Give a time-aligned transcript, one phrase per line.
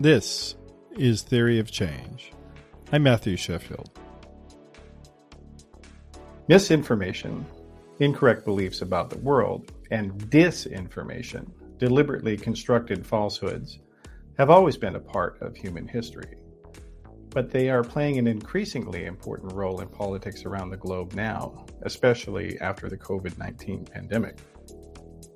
[0.00, 0.56] This
[0.96, 2.32] is Theory of Change.
[2.90, 3.90] I'm Matthew Sheffield.
[6.48, 7.44] Misinformation,
[7.98, 13.80] incorrect beliefs about the world, and disinformation, deliberately constructed falsehoods,
[14.38, 16.38] have always been a part of human history.
[17.28, 22.58] But they are playing an increasingly important role in politics around the globe now, especially
[22.60, 24.38] after the COVID 19 pandemic.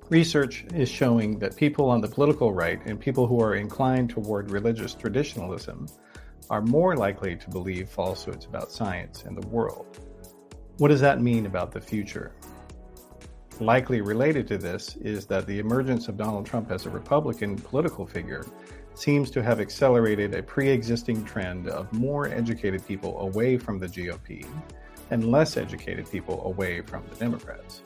[0.09, 4.51] Research is showing that people on the political right and people who are inclined toward
[4.51, 5.87] religious traditionalism
[6.51, 9.99] are more likely to believe falsehoods about science and the world.
[10.77, 12.33] What does that mean about the future?
[13.59, 18.05] Likely related to this is that the emergence of Donald Trump as a Republican political
[18.05, 18.45] figure
[18.93, 23.87] seems to have accelerated a pre existing trend of more educated people away from the
[23.87, 24.45] GOP
[25.09, 27.81] and less educated people away from the Democrats.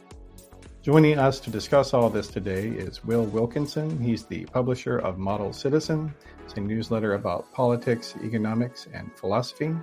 [0.81, 3.99] Joining us to discuss all this today is Will Wilkinson.
[3.99, 6.15] He's the publisher of Model Citizen.
[6.45, 9.75] It's a newsletter about politics, economics, and philosophy.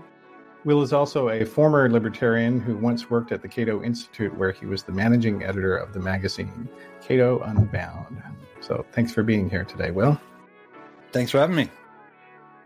[0.65, 4.65] Will is also a former libertarian who once worked at the Cato Institute, where he
[4.65, 6.67] was the managing editor of the magazine
[7.07, 8.23] Cato Unbound.
[8.61, 10.19] So thanks for being here today, Will.
[11.13, 11.71] Thanks for having me.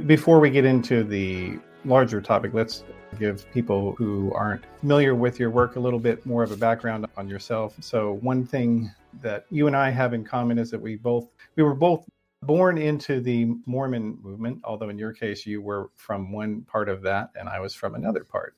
[0.06, 2.84] Before we get into the larger topic, let's
[3.19, 7.06] give people who aren't familiar with your work a little bit more of a background
[7.16, 7.75] on yourself.
[7.80, 8.91] So, one thing
[9.22, 12.06] that you and I have in common is that we both we were both
[12.42, 17.03] born into the Mormon movement, although in your case you were from one part of
[17.03, 18.55] that and I was from another part.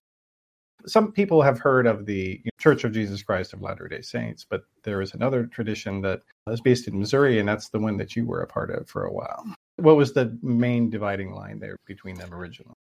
[0.87, 4.63] Some people have heard of the Church of Jesus Christ of Latter day Saints, but
[4.83, 8.27] there is another tradition that is based in Missouri, and that's the one that you
[8.27, 9.45] were a part of for a while.
[9.77, 12.75] What was the main dividing line there between them originally?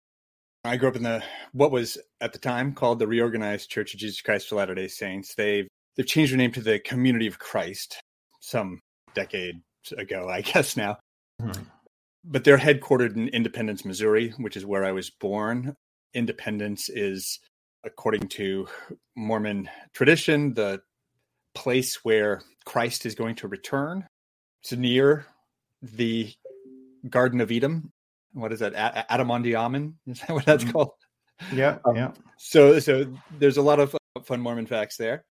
[0.63, 1.23] I grew up in the
[1.53, 4.87] what was at the time called the Reorganized Church of Jesus Christ of Latter Day
[4.87, 5.33] Saints.
[5.33, 7.99] They've they've changed their name to the Community of Christ
[8.41, 8.79] some
[9.15, 9.61] decade
[9.97, 10.97] ago, I guess now.
[11.41, 11.63] Mm-hmm.
[12.23, 15.75] But they're headquartered in Independence, Missouri, which is where I was born.
[16.13, 17.39] Independence is,
[17.83, 18.67] according to
[19.15, 20.81] Mormon tradition, the
[21.55, 24.05] place where Christ is going to return.
[24.61, 25.25] It's near
[25.81, 26.31] the
[27.09, 27.91] Garden of Eden
[28.33, 28.73] what is that?
[28.73, 29.97] A- Adam-ondi-Ahman?
[30.07, 30.73] Is that what that's mm-hmm.
[30.73, 30.91] called?
[31.53, 32.11] Yeah, um, yeah.
[32.37, 33.05] So, so
[33.39, 35.23] there's a lot of uh, fun Mormon facts there.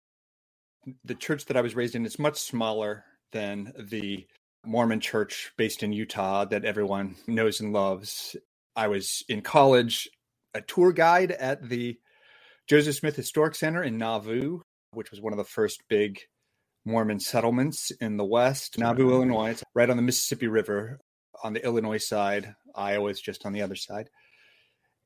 [1.05, 4.25] The church that I was raised in is much smaller than the
[4.65, 8.35] Mormon church based in Utah that everyone knows and loves.
[8.75, 10.09] I was in college,
[10.53, 11.97] a tour guide at the
[12.67, 14.61] Joseph Smith Historic Center in Nauvoo,
[14.93, 16.19] which was one of the first big
[16.85, 19.51] Mormon settlements in the West, Nauvoo, Illinois.
[19.51, 20.99] It's right on the Mississippi River
[21.43, 22.55] on the Illinois side.
[22.75, 24.09] Iowa is just on the other side.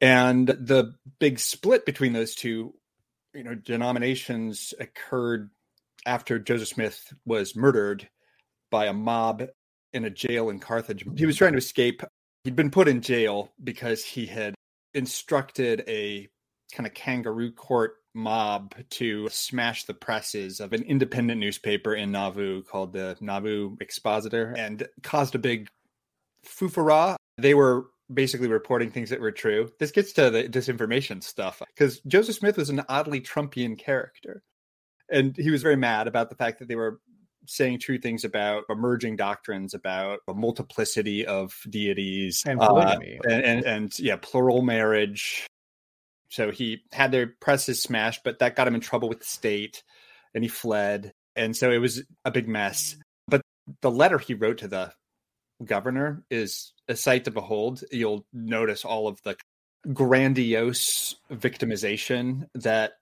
[0.02, 2.74] And the big split between those two,
[3.34, 5.50] you know, denominations occurred
[6.06, 8.10] after Joseph Smith was murdered
[8.70, 9.44] by a mob
[9.94, 11.06] in a jail in Carthage.
[11.16, 12.04] He was trying to escape.
[12.44, 14.54] He'd been put in jail because he had
[14.94, 16.28] instructed a
[16.74, 22.64] kind of kangaroo court mob to smash the presses of an independent newspaper in Nauvoo
[22.64, 25.68] called the Nauvoo Expositor and caused a big
[26.46, 29.72] Fufara, they were basically reporting things that were true.
[29.80, 34.44] This gets to the disinformation stuff because Joseph Smith was an oddly Trumpian character.
[35.10, 37.00] And he was very mad about the fact that they were
[37.48, 43.66] saying true things about emerging doctrines about a multiplicity of deities and, uh, and, and,
[43.66, 45.46] and yeah, plural marriage.
[46.30, 49.84] So he had their presses smashed, but that got him in trouble with the state
[50.34, 51.12] and he fled.
[51.36, 52.96] And so it was a big mess.
[53.28, 53.42] But
[53.82, 54.92] the letter he wrote to the
[55.64, 57.84] governor is a sight to behold.
[57.92, 59.36] You'll notice all of the
[59.94, 62.94] grandiose victimization that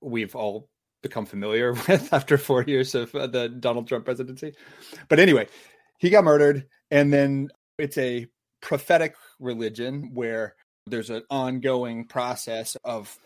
[0.00, 0.68] we've all
[1.02, 4.54] become familiar with after four years of uh, the Donald Trump presidency.
[5.08, 5.48] But anyway,
[5.98, 8.26] he got murdered, and then it's a
[8.60, 10.54] prophetic religion where
[10.86, 13.16] there's an ongoing process of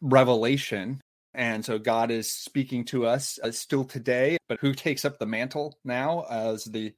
[0.00, 1.00] revelation.
[1.34, 5.26] And so God is speaking to us uh, still today, but who takes up the
[5.26, 6.92] mantle now as the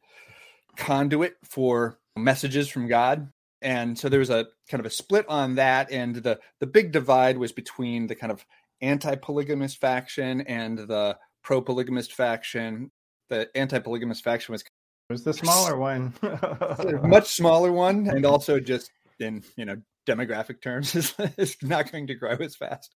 [0.76, 3.30] conduit for messages from God.
[3.60, 5.92] And so there was a kind of a split on that.
[5.92, 8.44] And the, the big divide was between the kind of
[8.80, 12.90] anti polygamist faction and the pro polygamist faction.
[13.28, 14.64] The anti polygamist faction was
[15.08, 16.14] was the smaller one,
[17.02, 19.76] much smaller one, and also just in you know
[20.06, 22.94] demographic terms is, is not going to grow as fast.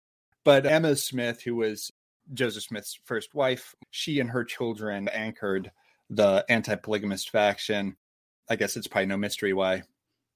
[0.45, 1.91] But Emma Smith, who was
[2.33, 5.73] Joseph Smith's first wife, she and her children anchored
[6.11, 7.97] the anti polygamist faction.
[8.53, 9.83] I guess it's probably no mystery why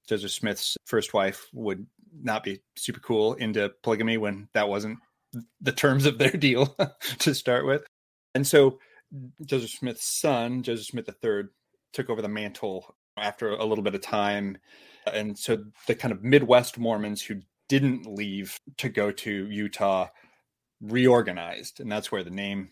[0.09, 1.87] Joseph Smith's first wife would
[2.23, 4.99] not be super cool into polygamy when that wasn't
[5.61, 6.75] the terms of their deal
[7.19, 7.87] to start with.
[8.35, 8.79] And so
[9.45, 11.43] Joseph Smith's son, Joseph Smith III,
[11.93, 14.57] took over the mantle after a little bit of time.
[15.13, 20.09] And so the kind of Midwest Mormons who didn't leave to go to Utah
[20.81, 21.81] reorganized.
[21.81, 22.71] And that's where the name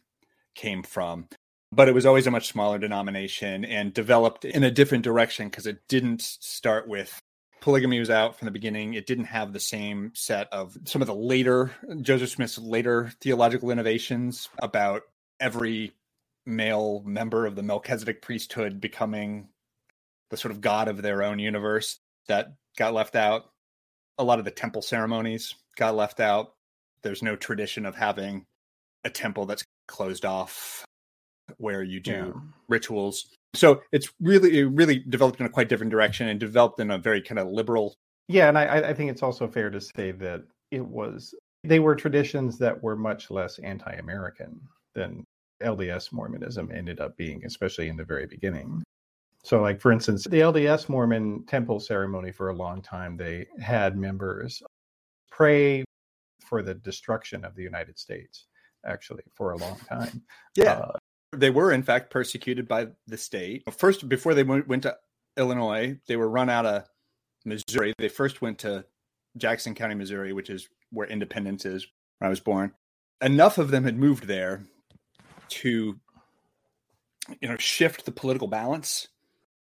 [0.54, 1.28] came from.
[1.74, 5.66] But it was always a much smaller denomination and developed in a different direction because
[5.66, 7.20] it didn't start with
[7.60, 8.92] polygamy was out from the beginning.
[8.92, 11.72] It didn't have the same set of some of the later
[12.02, 15.02] Joseph Smith's later theological innovations about
[15.40, 15.92] every
[16.46, 19.48] male member of the Melchizedek priesthood becoming
[20.30, 23.50] the sort of god of their own universe that got left out.
[24.18, 26.52] A lot of the temple ceremonies got left out.
[27.02, 28.44] There's no tradition of having
[29.04, 30.83] a temple that's closed off
[31.58, 32.32] where you do yeah.
[32.68, 33.28] rituals.
[33.54, 36.98] So it's really, it really developed in a quite different direction and developed in a
[36.98, 37.94] very kind of liberal.
[38.28, 41.94] Yeah, and I, I think it's also fair to say that it was they were
[41.94, 44.60] traditions that were much less anti-American
[44.94, 45.24] than
[45.62, 48.82] LDS Mormonism ended up being, especially in the very beginning.
[49.42, 53.96] So, like for instance, the LDS Mormon temple ceremony for a long time, they had
[53.96, 54.62] members
[55.30, 55.84] pray
[56.40, 58.46] for the destruction of the United States,
[58.86, 60.22] actually, for a long time.
[60.56, 60.72] Yeah.
[60.74, 60.98] Uh,
[61.36, 63.62] they were, in fact, persecuted by the state.
[63.72, 64.96] First, before they went, went to
[65.36, 66.84] Illinois, they were run out of
[67.44, 67.92] Missouri.
[67.98, 68.84] They first went to
[69.36, 71.86] Jackson County, Missouri, which is where Independence is,
[72.18, 72.72] when I was born.
[73.20, 74.64] Enough of them had moved there
[75.48, 75.98] to,
[77.40, 79.08] you know, shift the political balance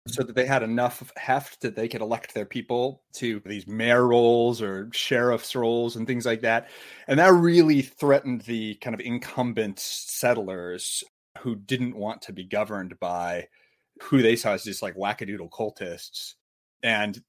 [0.08, 4.06] so that they had enough heft that they could elect their people to these mayor
[4.06, 6.70] roles or sheriff's roles and things like that.
[7.08, 11.04] And that really threatened the kind of incumbent settlers
[11.46, 13.48] who didn't want to be governed by
[14.02, 16.34] who they saw as just like wackadoodle cultists.
[16.82, 17.22] And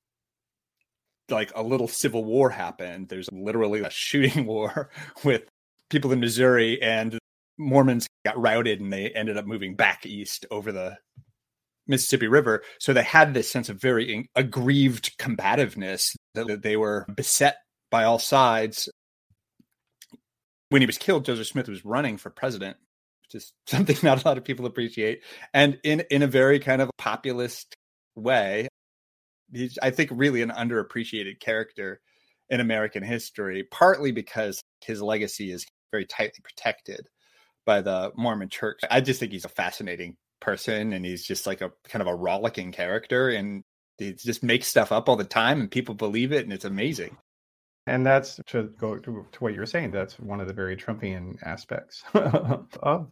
[1.30, 3.08] like a little civil war happened.
[3.08, 4.90] There's literally a shooting war
[5.22, 5.42] with
[5.90, 7.18] people in Missouri, and
[7.58, 10.96] Mormons got routed and they ended up moving back east over the
[11.86, 12.62] Mississippi River.
[12.80, 17.58] So they had this sense of very aggrieved combativeness that they were beset
[17.90, 18.88] by all sides.
[20.70, 22.76] When he was killed, Joseph Smith was running for president,
[23.36, 25.22] is something not a lot of people appreciate,
[25.54, 27.74] and in in a very kind of populist
[28.14, 28.68] way.
[29.52, 32.00] He's, I think, really an underappreciated character
[32.50, 37.06] in American history, partly because his legacy is very tightly protected
[37.64, 38.80] by the Mormon Church.
[38.90, 42.14] I just think he's a fascinating person and he's just like a kind of a
[42.14, 43.64] rollicking character and
[43.98, 47.16] he just makes stuff up all the time and people believe it and it's amazing
[47.86, 50.76] and that's to go to, to what you were saying that's one of the very
[50.76, 53.10] trumpian aspects of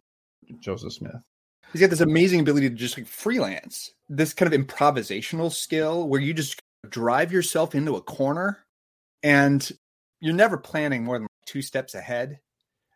[0.59, 1.23] joseph smith.
[1.71, 3.91] He's got this amazing ability to just like freelance.
[4.07, 8.65] This kind of improvisational skill where you just drive yourself into a corner
[9.23, 9.69] and
[10.21, 12.39] you're never planning more than two steps ahead.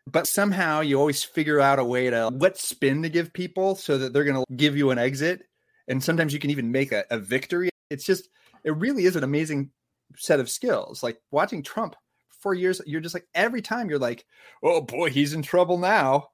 [0.06, 3.98] But somehow you always figure out a way to what spin to give people so
[3.98, 5.42] that they're going to give you an exit.
[5.88, 7.68] And sometimes you can even make a, a, victory.
[7.90, 8.28] It's just
[8.64, 9.70] it really is an amazing
[10.16, 11.02] set of skills.
[11.02, 11.96] Like watching trump
[12.40, 14.24] for years you're just like every time you're like
[14.62, 16.28] oh boy he's in trouble now.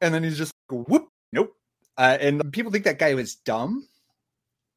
[0.00, 1.54] And then he's just whoop nope
[1.98, 3.86] uh, and people think that guy was dumb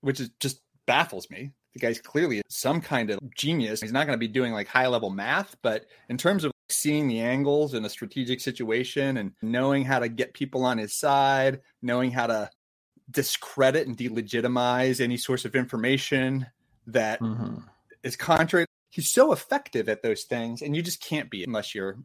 [0.02, 4.18] which is just baffles me the guy's clearly some kind of genius he's not going
[4.18, 7.86] to be doing like high level math but in terms of seeing the angles in
[7.86, 12.50] a strategic situation and knowing how to get people on his side, knowing how to
[13.12, 16.48] discredit and delegitimize any source of information
[16.88, 17.58] that mm-hmm.
[18.04, 18.66] is contrary.
[18.90, 21.98] He's so effective at those things, and you just can't be unless you're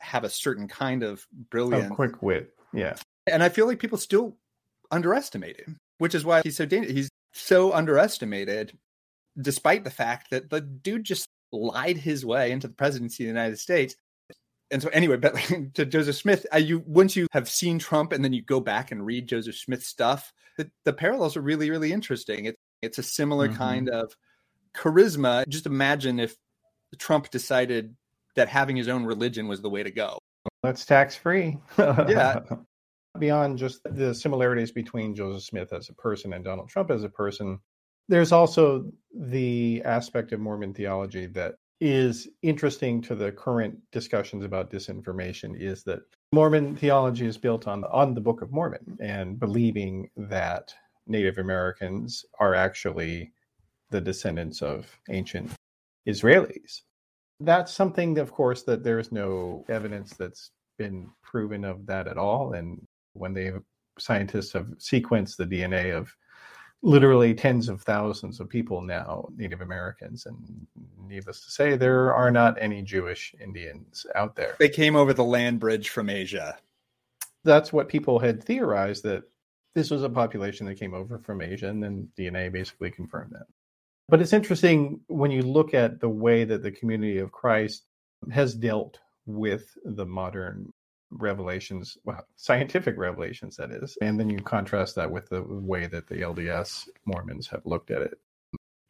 [0.00, 2.54] have a certain kind of brilliant, oh, quick wit.
[2.72, 4.36] Yeah, and I feel like people still
[4.90, 6.94] underestimate him, which is why he's so dangerous.
[6.94, 8.76] He's so underestimated,
[9.40, 13.40] despite the fact that the dude just lied his way into the presidency of the
[13.40, 13.96] United States.
[14.70, 15.34] And so, anyway, but
[15.74, 18.92] to Joseph Smith, uh, you once you have seen Trump and then you go back
[18.92, 22.46] and read Joseph Smith stuff, the, the parallels are really, really interesting.
[22.46, 23.58] It, it's a similar mm-hmm.
[23.58, 24.14] kind of
[24.74, 25.46] charisma.
[25.48, 26.36] Just imagine if
[26.98, 27.94] Trump decided
[28.36, 30.18] that having his own religion was the way to go.
[30.62, 31.58] That's tax free.
[31.78, 32.40] yeah.
[33.18, 37.08] Beyond just the similarities between Joseph Smith as a person and Donald Trump as a
[37.08, 37.58] person,
[38.08, 44.70] there's also the aspect of Mormon theology that is interesting to the current discussions about
[44.70, 46.00] disinformation is that
[46.32, 50.74] Mormon theology is built on on the Book of Mormon and believing that
[51.06, 53.32] Native Americans are actually
[53.90, 55.50] the descendants of ancient
[56.08, 56.82] Israelis.
[57.40, 62.54] That's something, of course, that there's no evidence that's been proven of that at all.
[62.54, 63.50] And when they
[63.98, 66.14] scientists have sequenced the DNA of
[66.82, 70.26] literally tens of thousands of people now, Native Americans.
[70.26, 70.66] And
[71.00, 74.54] needless to say, there are not any Jewish Indians out there.
[74.58, 76.58] They came over the land bridge from Asia.
[77.42, 79.24] That's what people had theorized that
[79.74, 83.46] this was a population that came over from Asia, and then DNA basically confirmed that.
[84.08, 87.84] But it's interesting when you look at the way that the community of Christ
[88.30, 90.70] has dealt with the modern
[91.14, 96.06] revelations, well, scientific revelations, that is, and then you contrast that with the way that
[96.06, 98.18] the LDS Mormons have looked at it.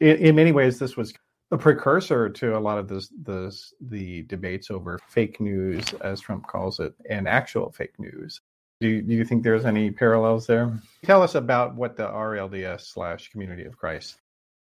[0.00, 1.14] In, in many ways, this was
[1.50, 6.46] a precursor to a lot of this, this, the debates over fake news, as Trump
[6.46, 8.40] calls it, and actual fake news.
[8.80, 10.78] Do you, do you think there's any parallels there?
[11.04, 14.18] Tell us about what the RLDS slash Community of Christ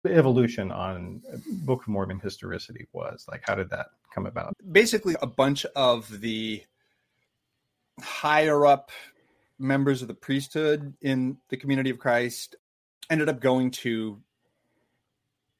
[0.09, 1.21] evolution on
[1.63, 3.25] Book of Mormon historicity was.
[3.29, 4.53] Like, how did that come about?
[4.71, 6.63] Basically, a bunch of the
[7.99, 8.91] higher up
[9.59, 12.55] members of the priesthood in the Community of Christ
[13.09, 14.19] ended up going to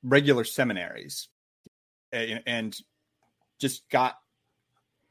[0.04, 1.28] regular seminaries
[2.12, 2.76] and
[3.60, 4.18] just got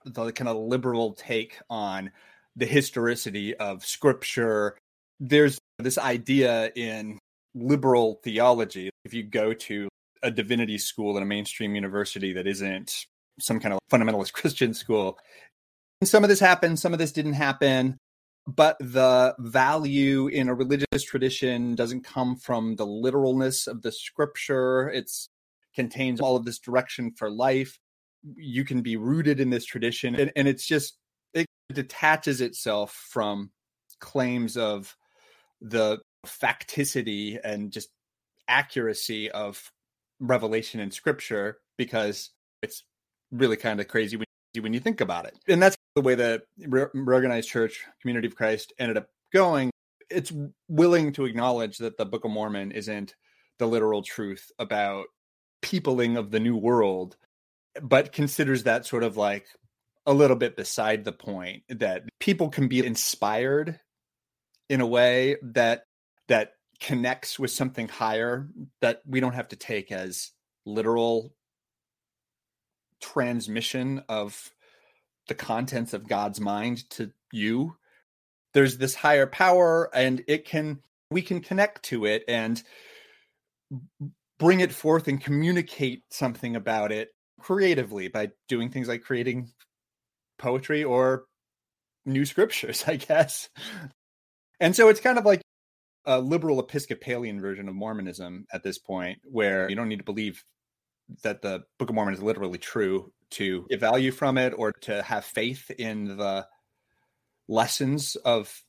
[0.04, 2.10] the kind of liberal take on
[2.56, 4.76] the historicity of scripture.
[5.20, 7.18] There's this idea in
[7.54, 8.90] liberal theology.
[9.04, 9.88] If you go to
[10.22, 13.06] a divinity school in a mainstream university that isn't
[13.38, 15.18] some kind of fundamentalist Christian school,
[16.04, 17.98] some of this happened, some of this didn't happen.
[18.46, 24.88] But the value in a religious tradition doesn't come from the literalness of the scripture.
[24.88, 25.10] It
[25.74, 27.78] contains all of this direction for life.
[28.36, 30.14] You can be rooted in this tradition.
[30.14, 30.96] And, and it's just
[31.34, 33.50] it detaches itself from
[34.00, 34.96] claims of
[35.60, 37.90] the facticity and just
[38.48, 39.70] accuracy of
[40.18, 42.30] revelation in scripture because
[42.62, 42.84] it's
[43.30, 44.26] really kind of crazy when,
[44.60, 45.34] when you think about it.
[45.48, 49.70] And that's the way the Reorganized church community of Christ ended up going.
[50.08, 50.32] It's
[50.68, 53.14] willing to acknowledge that the Book of Mormon isn't
[53.58, 55.06] the literal truth about
[55.62, 57.16] peopling of the new world,
[57.82, 59.46] but considers that sort of like
[60.06, 63.78] a little bit beside the point that people can be inspired
[64.68, 65.84] in a way that
[66.28, 68.48] that connects with something higher
[68.80, 70.30] that we don't have to take as
[70.64, 71.34] literal
[73.00, 74.50] transmission of
[75.30, 77.76] the contents of God's mind to you.
[78.52, 82.62] There's this higher power and it can we can connect to it and
[84.38, 87.10] bring it forth and communicate something about it
[87.40, 89.52] creatively by doing things like creating
[90.38, 91.26] poetry or
[92.04, 93.48] new scriptures, I guess.
[94.58, 95.42] And so it's kind of like
[96.06, 100.42] a liberal Episcopalian version of Mormonism at this point, where you don't need to believe
[101.22, 105.02] that the Book of Mormon is literally true to get value from it or to
[105.02, 106.46] have faith in the
[107.48, 108.62] lessons of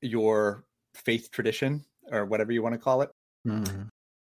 [0.00, 3.10] your faith tradition or whatever you want to call it.
[3.46, 3.82] Mm-hmm.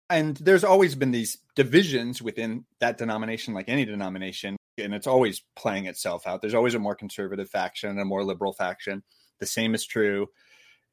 [0.09, 5.43] And there's always been these divisions within that denomination, like any denomination, and it's always
[5.55, 6.41] playing itself out.
[6.41, 9.03] There's always a more conservative faction and a more liberal faction.
[9.39, 10.27] The same is true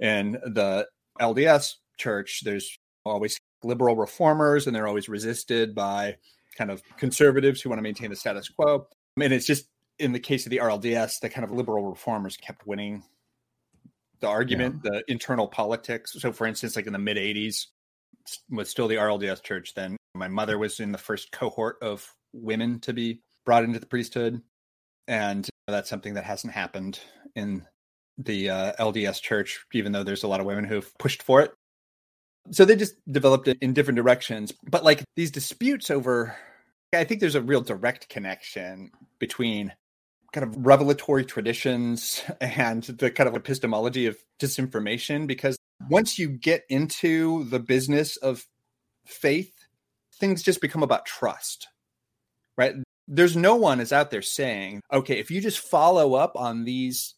[0.01, 0.89] in the
[1.21, 2.43] LDS church.
[2.45, 6.17] There's always liberal reformers, and they're always resisted by
[6.55, 8.87] kind of conservatives who want to maintain the status quo.
[9.21, 9.67] And it's just
[9.99, 13.05] in the case of the RLDS, the kind of liberal reformers kept winning
[14.21, 14.91] the argument, yeah.
[14.93, 16.17] the internal politics.
[16.19, 17.67] So, for instance, like in the mid 80s,
[18.51, 19.97] was still the RLDS church then.
[20.15, 24.41] My mother was in the first cohort of women to be brought into the priesthood.
[25.07, 27.01] And that's something that hasn't happened
[27.35, 27.67] in
[28.17, 31.53] the uh, LDS church, even though there's a lot of women who've pushed for it.
[32.51, 34.53] So they just developed it in different directions.
[34.69, 36.37] But like these disputes over,
[36.93, 39.73] I think there's a real direct connection between
[40.33, 45.27] kind of revelatory traditions and the kind of epistemology of disinformation.
[45.27, 45.57] Because
[45.89, 48.45] once you get into the business of
[49.07, 49.53] faith,
[50.15, 51.69] things just become about trust,
[52.57, 52.75] right?
[53.07, 57.15] there's no one is out there saying, okay, if you just follow up on these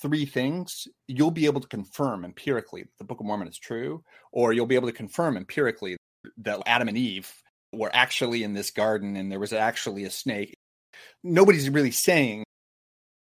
[0.00, 4.02] three things, you'll be able to confirm empirically that the Book of Mormon is true,
[4.32, 5.96] or you'll be able to confirm empirically
[6.38, 7.32] that Adam and Eve
[7.72, 10.56] were actually in this garden and there was actually a snake.
[11.22, 12.44] Nobody's really saying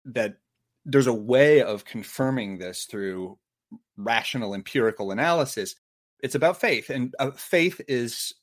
[0.06, 0.38] that
[0.86, 3.38] there's a way of confirming this through
[3.98, 5.76] rational empirical analysis.
[6.22, 8.34] It's about faith, and uh, faith is,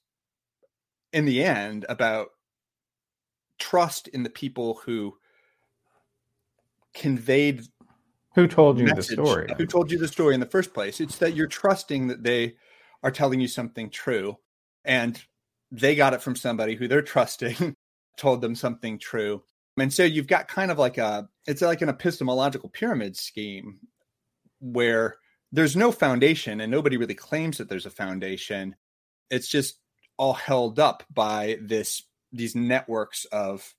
[1.12, 2.28] in the end, about
[3.58, 5.16] trust in the people who
[6.94, 7.62] conveyed
[8.34, 9.48] who told you the story?
[9.56, 11.00] who told you the story in the first place.
[11.00, 12.56] It's that you're trusting that they
[13.02, 14.38] are telling you something true
[14.84, 15.20] and
[15.70, 17.76] they got it from somebody who they're trusting
[18.16, 19.42] told them something true.
[19.78, 23.80] And so you've got kind of like a it's like an epistemological pyramid scheme
[24.60, 25.16] where
[25.50, 28.76] there's no foundation and nobody really claims that there's a foundation.
[29.30, 29.78] It's just
[30.18, 33.74] all held up by this these networks of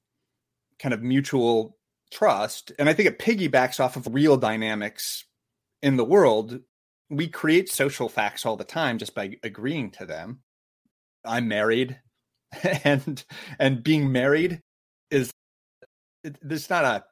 [0.80, 1.78] kind of mutual
[2.14, 5.26] trust and i think it piggybacks off of real dynamics
[5.82, 6.60] in the world
[7.14, 10.40] we create social facts all the time just by agreeing to them.
[11.26, 12.00] I'm married
[12.84, 13.24] and
[13.60, 14.62] and being married
[15.10, 15.32] is
[16.24, 17.04] it, it's not a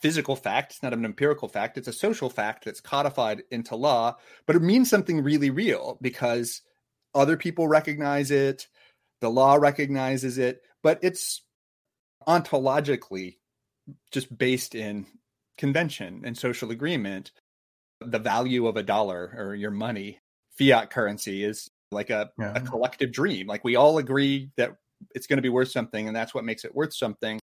[0.00, 4.16] physical fact, it's not an empirical fact, it's a social fact that's codified into law,
[4.46, 6.62] but it means something really real because
[7.14, 8.66] other people recognize it,
[9.20, 11.42] the law recognizes it, but it's
[12.26, 13.36] ontologically
[14.10, 15.06] just based in
[15.58, 17.32] convention and social agreement.
[18.00, 20.20] The value of a dollar or your money,
[20.58, 22.54] fiat currency, is like a, yeah.
[22.54, 23.46] a collective dream.
[23.46, 24.76] Like we all agree that
[25.14, 27.38] it's going to be worth something, and that's what makes it worth something.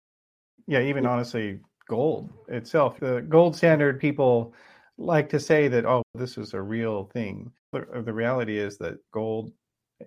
[0.68, 4.54] Yeah, even honestly, gold itself, the gold standard people
[4.98, 7.52] like to say that, oh, this is a real thing.
[7.72, 9.52] But uh, the reality is that gold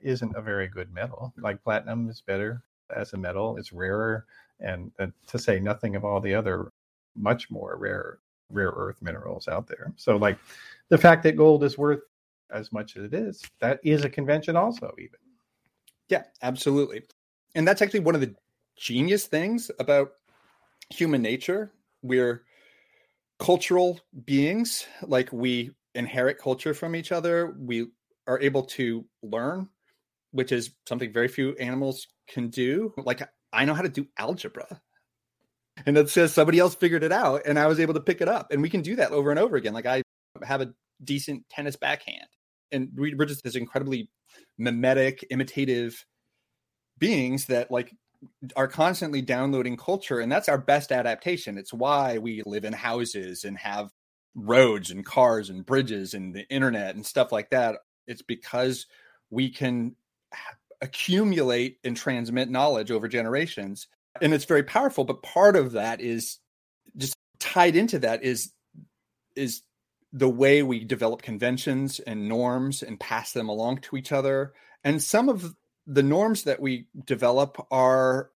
[0.02, 1.33] isn't a very good metal.
[1.38, 2.62] Like platinum is better
[2.95, 4.26] as a metal, it's rarer.
[4.61, 6.73] And, and to say nothing of all the other
[7.17, 8.19] much more rare
[8.50, 9.93] rare earth minerals out there.
[9.97, 10.38] So like
[10.88, 12.00] the fact that gold is worth
[12.50, 15.19] as much as it is, that is a convention also even.
[16.09, 17.03] Yeah, absolutely.
[17.55, 18.35] And that's actually one of the
[18.77, 20.12] genius things about
[20.91, 21.73] human nature.
[22.03, 22.45] We're
[23.38, 27.55] cultural beings, like we inherit culture from each other.
[27.59, 27.88] We
[28.27, 29.69] are able to learn,
[30.31, 32.95] which is something very few animals can do.
[32.97, 34.81] Like I know how to do algebra.
[35.87, 38.28] And it says somebody else figured it out and I was able to pick it
[38.28, 38.50] up.
[38.50, 39.75] And we can do that over and over again.
[39.75, 40.02] Like I
[40.43, 42.26] have a decent tennis backhand.
[42.73, 44.11] And we're just this incredibly
[44.59, 46.05] mimetic, imitative
[46.99, 47.95] beings that like
[48.57, 53.45] are constantly downloading culture and that's our best adaptation it's why we live in houses
[53.45, 53.90] and have
[54.35, 57.76] roads and cars and bridges and the internet and stuff like that
[58.07, 58.87] it's because
[59.31, 59.95] we can
[60.81, 63.89] accumulate and transmit knowledge over generations
[64.21, 66.39] and it's very powerful but part of that is
[66.97, 68.53] just tied into that is
[69.35, 69.63] is
[70.13, 74.53] the way we develop conventions and norms and pass them along to each other
[74.85, 75.55] and some of
[75.87, 78.31] the norms that we develop are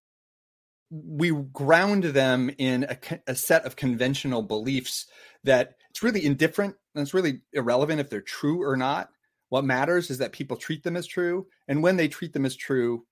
[0.93, 5.07] we ground them in a, a, set of conventional beliefs
[5.43, 9.09] that it's really indifferent and it's really irrelevant if they're true or not.
[9.53, 11.45] What matters is that people treat them as true.
[11.67, 13.05] And when they treat them as true,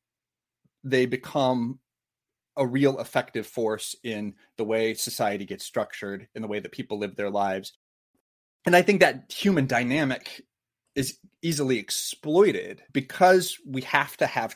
[0.83, 1.77] they become
[2.57, 6.97] a real effective force in the way society gets structured, in the way that people
[6.97, 7.73] live their lives.
[8.65, 10.41] And I think that human dynamic
[10.95, 14.55] is easily exploited because we have to have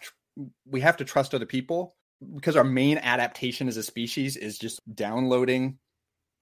[0.66, 1.96] we have to trust other people
[2.34, 5.78] because our main adaptation as a species is just downloading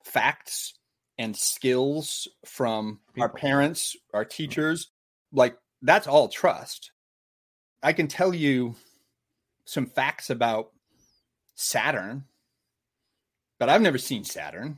[0.06, 0.76] facts
[1.18, 3.24] and skills from people.
[3.24, 4.88] our parents, our teachers.
[5.34, 6.92] Like that's all trust.
[7.82, 8.76] I can tell you
[9.66, 10.72] some facts about
[11.56, 12.26] Saturn,
[13.60, 14.78] but I've never seen Saturn.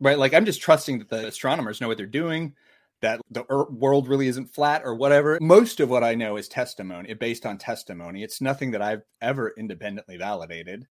[0.00, 0.18] Right?
[0.18, 2.54] Like I'm just trusting that the astronomers know what they're doing
[3.02, 5.38] that the world really isn't flat or whatever.
[5.40, 8.22] Most of what I know is testimony, based on testimony.
[8.22, 10.86] It's nothing that I've ever independently validated.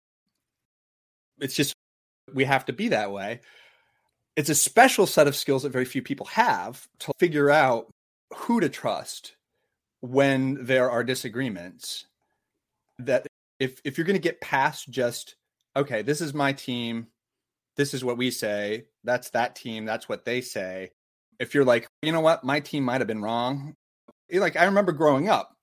[1.38, 1.74] It's just
[2.32, 3.40] we have to be that way.
[4.36, 7.86] It's a special set of skills that very few people have to figure out
[8.34, 9.36] who to trust
[10.00, 12.06] when there are disagreements.
[12.98, 13.26] That
[13.58, 15.36] if if you're going to get past just
[15.76, 17.08] okay, this is my team,
[17.76, 20.90] this is what we say, that's that team, that's what they say
[21.38, 23.74] if you're like, you know what, my team might have been wrong.
[24.32, 25.56] Like I remember growing up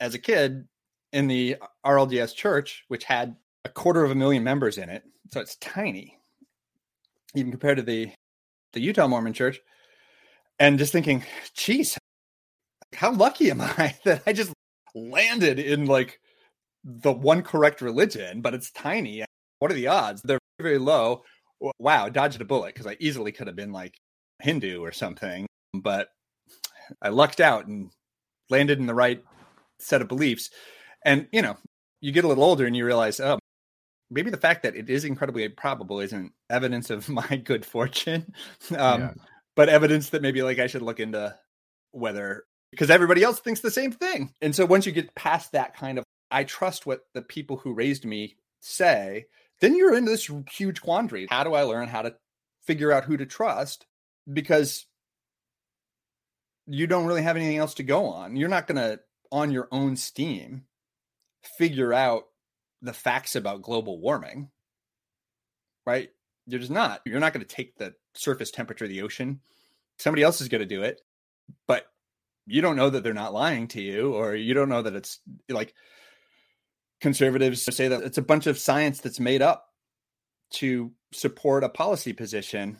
[0.00, 0.66] as a kid
[1.12, 5.40] in the RLDS church, which had a quarter of a million members in it, so
[5.40, 6.18] it's tiny,
[7.34, 8.10] even compared to the
[8.72, 9.60] the Utah Mormon Church.
[10.58, 11.98] And just thinking, geez,
[12.94, 14.52] how lucky am I that I just
[14.94, 16.20] landed in like
[16.84, 19.24] the one correct religion, but it's tiny.
[19.58, 20.22] What are the odds?
[20.22, 21.22] They're very low.
[21.78, 23.94] Wow, dodged a bullet because I easily could have been like
[24.42, 26.08] Hindu or something, but
[27.02, 27.90] I lucked out and
[28.50, 29.22] landed in the right
[29.78, 30.50] set of beliefs.
[31.04, 31.56] And, you know,
[32.00, 33.38] you get a little older and you realize, oh,
[34.10, 38.32] maybe the fact that it is incredibly improbable isn't evidence of my good fortune,
[38.76, 39.12] um, yeah.
[39.56, 41.36] But evidence that maybe like I should look into
[41.90, 44.32] whether because everybody else thinks the same thing.
[44.40, 47.72] And so once you get past that kind of, I trust what the people who
[47.72, 49.26] raised me say,
[49.60, 51.26] then you're in this huge quandary.
[51.30, 52.14] How do I learn how to
[52.66, 53.86] figure out who to trust?
[54.30, 54.86] because
[56.66, 58.36] you don't really have anything else to go on.
[58.36, 60.64] You're not going to, on your own steam,
[61.58, 62.24] figure out
[62.82, 64.50] the facts about global warming,
[65.84, 66.10] right?
[66.46, 67.00] You're just not.
[67.04, 69.40] You're not going to take the surface temperature of the ocean.
[69.98, 71.00] Somebody else is going to do it,
[71.66, 71.86] but
[72.46, 75.20] you don't know that they're not lying to you, or you don't know that it's
[75.48, 75.74] like
[77.00, 79.66] conservatives say that it's a bunch of science that's made up
[80.50, 82.78] to support a policy position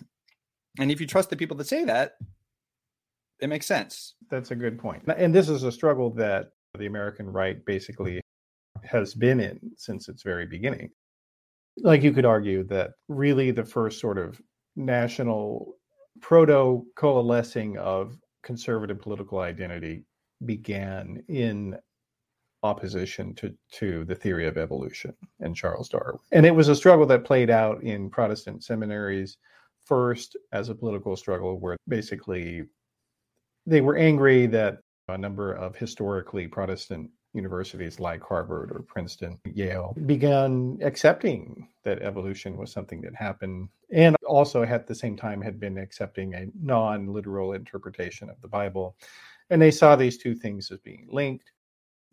[0.78, 2.16] and if you trust the people that say that,
[3.40, 4.14] it makes sense.
[4.30, 5.04] That's a good point.
[5.16, 8.20] And this is a struggle that the American right basically
[8.84, 10.90] has been in since its very beginning.
[11.82, 14.40] Like you could argue that really the first sort of
[14.76, 15.74] national
[16.20, 20.04] proto coalescing of conservative political identity
[20.44, 21.76] began in
[22.62, 26.18] opposition to, to the theory of evolution and Charles Darwin.
[26.32, 29.38] And it was a struggle that played out in Protestant seminaries
[29.84, 32.62] first as a political struggle where basically
[33.66, 39.94] they were angry that a number of historically Protestant universities like Harvard or Princeton, Yale
[40.06, 45.60] began accepting that evolution was something that happened and also at the same time had
[45.60, 48.96] been accepting a non literal interpretation of the Bible.
[49.50, 51.52] And they saw these two things as being linked.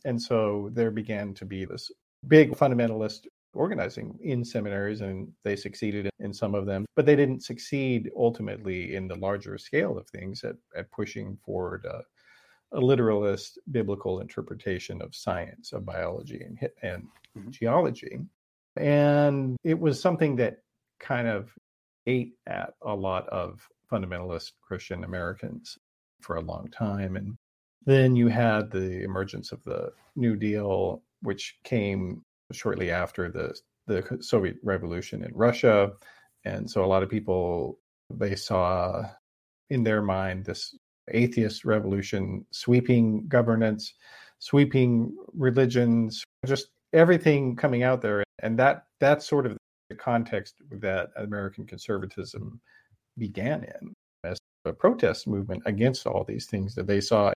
[0.06, 1.92] And so there began to be this
[2.28, 7.44] big fundamentalist organizing in seminaries, and they succeeded in some of them, but they didn't
[7.44, 12.02] succeed ultimately in the larger scale of things at, at pushing forward a,
[12.74, 17.04] a literalist biblical interpretation of science, of biology and, and
[17.38, 17.52] mm-hmm.
[17.52, 18.20] geology.
[18.76, 20.58] And it was something that
[21.00, 21.52] kind of
[22.08, 25.78] ate at a lot of fundamentalist Christian Americans
[26.22, 27.16] for a long time.
[27.16, 27.38] And
[27.86, 33.56] then you had the emergence of the New Deal, which came shortly after the
[33.86, 35.92] the Soviet Revolution in Russia,
[36.46, 39.04] and so a lot of people they saw
[39.70, 40.74] in their mind this
[41.10, 43.94] atheist revolution sweeping governance,
[44.40, 49.58] sweeping religions, just everything coming out there, and that that's sort of
[49.90, 52.60] the context that American conservatism
[53.18, 57.32] began in as a protest movement against all these things that they saw.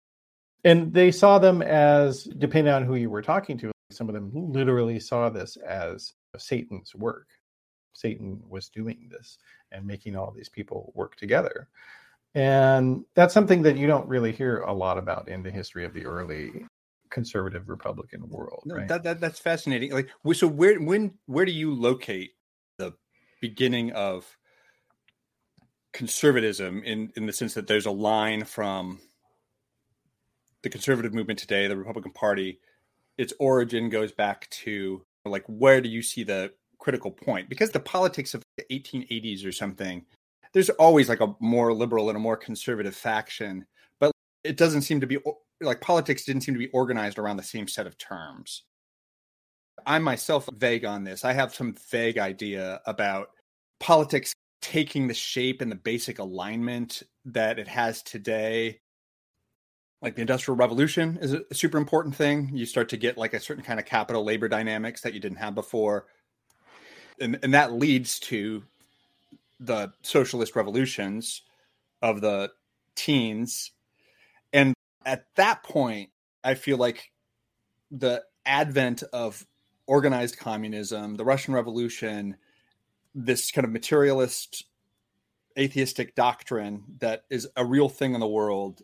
[0.63, 4.32] And they saw them as depending on who you were talking to some of them
[4.34, 7.27] literally saw this as satan's work.
[7.93, 9.39] Satan was doing this
[9.71, 11.67] and making all these people work together
[12.36, 15.94] and that's something that you don't really hear a lot about in the history of
[15.94, 16.66] the early
[17.10, 18.88] conservative republican world no, right?
[18.88, 22.32] that, that that's fascinating like so where when where do you locate
[22.78, 22.94] the
[23.42, 24.38] beginning of
[25.94, 29.00] conservatism in in the sense that there's a line from
[30.63, 32.60] the conservative movement today, the Republican Party,
[33.18, 37.50] its origin goes back to like where do you see the critical point?
[37.50, 40.06] Because the politics of the 1880s or something,
[40.54, 43.66] there's always like a more liberal and a more conservative faction,
[44.00, 44.12] but
[44.44, 45.18] it doesn't seem to be
[45.62, 48.64] like politics didn't seem to be organized around the same set of terms.
[49.86, 51.24] I'm myself vague on this.
[51.24, 53.30] I have some vague idea about
[53.80, 58.80] politics taking the shape and the basic alignment that it has today
[60.02, 63.40] like the industrial revolution is a super important thing you start to get like a
[63.40, 66.08] certain kind of capital labor dynamics that you didn't have before
[67.20, 68.64] and and that leads to
[69.60, 71.41] the socialist revolutions
[72.02, 72.52] of the
[72.96, 73.72] teens.
[74.54, 74.74] And
[75.08, 76.12] at that point
[76.43, 77.12] i feel like
[77.89, 79.48] the advent of
[79.88, 82.36] organized communism the russian revolution
[83.15, 84.65] this kind of materialist
[85.58, 88.82] atheistic doctrine that is a real thing in the world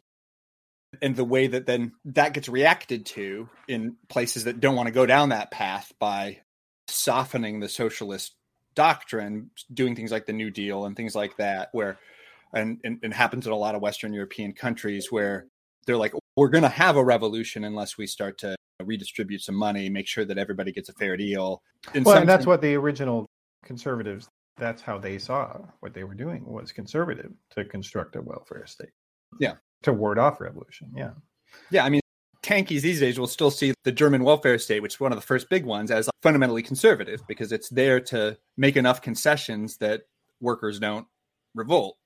[1.02, 4.94] and the way that then that gets reacted to in places that don't want to
[4.94, 6.40] go down that path by
[6.88, 8.34] softening the socialist
[8.76, 11.98] doctrine, doing things like the New Deal and things like that, where
[12.54, 15.48] and, and, and happens in a lot of Western European countries where
[15.86, 19.90] they're like, we're going to have a revolution unless we start to redistribute some money,
[19.90, 21.62] make sure that everybody gets a fair deal.
[21.94, 23.26] In well, and that's what the original
[23.66, 28.66] conservatives, that's how they saw what they were doing was conservative to construct a welfare
[28.66, 28.92] state.
[29.40, 30.92] Yeah to ward off revolution.
[30.96, 31.12] Yeah.
[31.70, 31.86] Yeah.
[31.86, 32.02] I mean,
[32.44, 35.26] tankies these days will still see the German welfare state, which is one of the
[35.26, 40.04] first big ones, as fundamentally conservative because it's there to make enough concessions that
[40.42, 41.08] workers don't
[41.56, 41.98] revolt.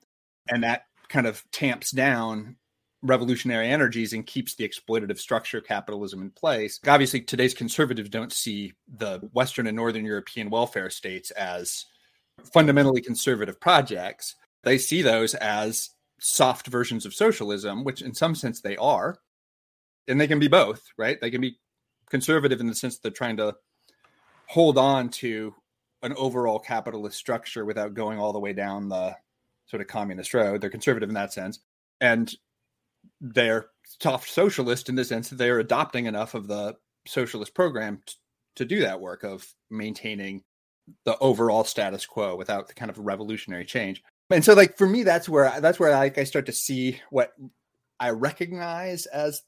[0.48, 2.56] And that kind of tamps down
[3.02, 6.80] revolutionary energies and keeps the exploitative structure of capitalism in place.
[6.86, 11.84] Obviously, today's conservatives don't see the Western and Northern European welfare states as
[12.52, 14.34] fundamentally conservative projects.
[14.64, 19.18] They see those as soft versions of socialism, which in some sense they are.
[20.08, 21.20] And they can be both, right?
[21.20, 21.58] They can be
[22.10, 23.56] conservative in the sense that they're trying to
[24.46, 25.54] hold on to
[26.02, 29.16] an overall capitalist structure without going all the way down the
[29.66, 30.60] sort of communist road.
[30.60, 31.58] They're conservative in that sense.
[32.00, 32.34] And
[33.20, 33.68] they're
[34.00, 38.14] soft socialist in the sense that they're adopting enough of the socialist program t-
[38.56, 40.42] to do that work of maintaining
[41.04, 45.02] the overall status quo without the kind of revolutionary change and so like for me
[45.02, 47.32] that's where that's where like I start to see what
[48.00, 49.42] I recognize as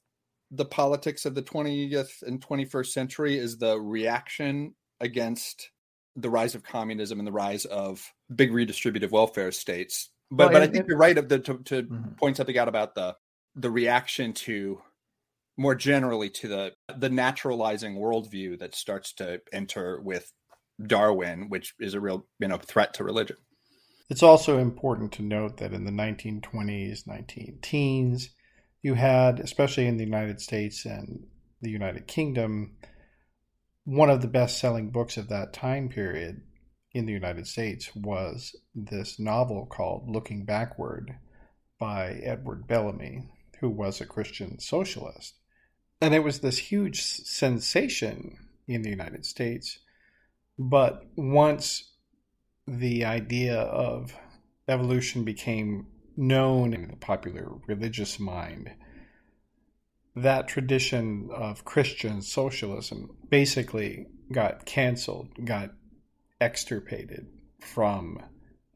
[0.50, 5.70] the politics of the 20th and 21st century is the reaction against
[6.16, 10.10] the rise of communism and the rise of big redistributive welfare states.
[10.30, 12.12] But well, but I think you're right of the to, to mm-hmm.
[12.14, 13.16] point something out about the
[13.56, 14.80] the reaction to
[15.56, 20.32] more generally to the the naturalizing worldview that starts to enter with
[20.84, 23.36] Darwin, which is a real you know threat to religion.
[24.08, 28.30] It's also important to note that in the 1920s, 19 teens,
[28.82, 31.26] you had, especially in the United States and
[31.60, 32.76] the United Kingdom,
[33.84, 36.42] one of the best selling books of that time period
[36.92, 41.16] in the United States was this novel called Looking Backward
[41.78, 43.28] by Edward Bellamy,
[43.60, 45.34] who was a Christian socialist.
[46.00, 49.78] And it was this huge sensation in the United States.
[50.58, 51.90] But once
[52.66, 54.14] the idea of
[54.68, 55.86] evolution became
[56.20, 56.90] known in mm.
[56.90, 58.70] the popular religious mind,
[60.14, 65.70] that tradition of Christian socialism basically got canceled, got
[66.40, 67.26] extirpated
[67.60, 68.22] from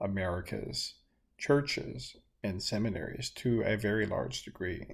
[0.00, 0.94] America's
[1.38, 4.86] churches and seminaries to a very large degree.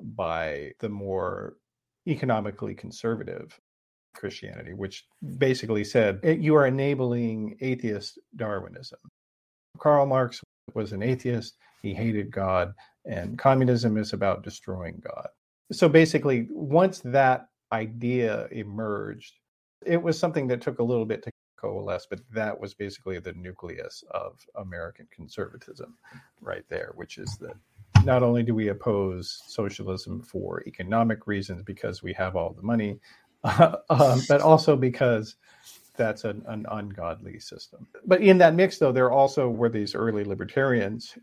[0.00, 1.56] By the more
[2.06, 3.58] economically conservative
[4.14, 5.04] Christianity, which
[5.38, 8.98] basically said eh, you are enabling atheist Darwinism.
[9.78, 10.40] Karl Marx
[10.74, 15.28] was an atheist, he hated God, and communism is about destroying God.
[15.72, 19.34] So basically, once that idea emerged,
[19.84, 23.32] it was something that took a little bit to coalesce, but that was basically the
[23.32, 25.96] nucleus of American conservatism
[26.40, 27.56] right there, which is that
[28.04, 32.98] not only do we oppose socialism for economic reasons because we have all the money,
[33.44, 35.36] uh, um, but also because
[35.96, 37.86] that's an, an, ungodly system.
[38.04, 41.16] But in that mix, though, there also were these early libertarians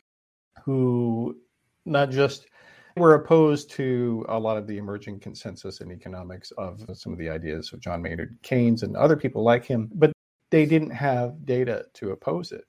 [0.63, 1.37] who
[1.85, 2.47] not just
[2.95, 7.29] were opposed to a lot of the emerging consensus in economics of some of the
[7.29, 10.11] ideas of John Maynard Keynes and other people like him, but
[10.51, 12.65] they didn't have data to oppose it.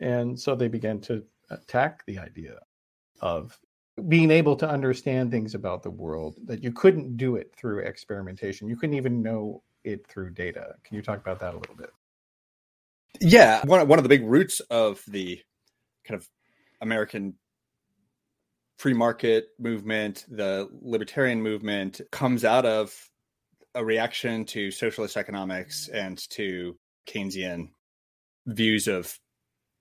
[0.00, 2.58] And so they began to attack the idea
[3.20, 3.58] of
[4.08, 8.68] being able to understand things about the world that you couldn't do it through experimentation.
[8.68, 10.74] You couldn't even know it through data.
[10.84, 11.90] Can you talk about that a little bit?
[13.20, 15.40] Yeah, one one of the big roots of the
[16.04, 16.28] kind of
[16.84, 17.34] American
[18.78, 22.94] free market movement, the libertarian movement comes out of
[23.74, 26.76] a reaction to socialist economics and to
[27.08, 27.70] Keynesian
[28.46, 29.18] views of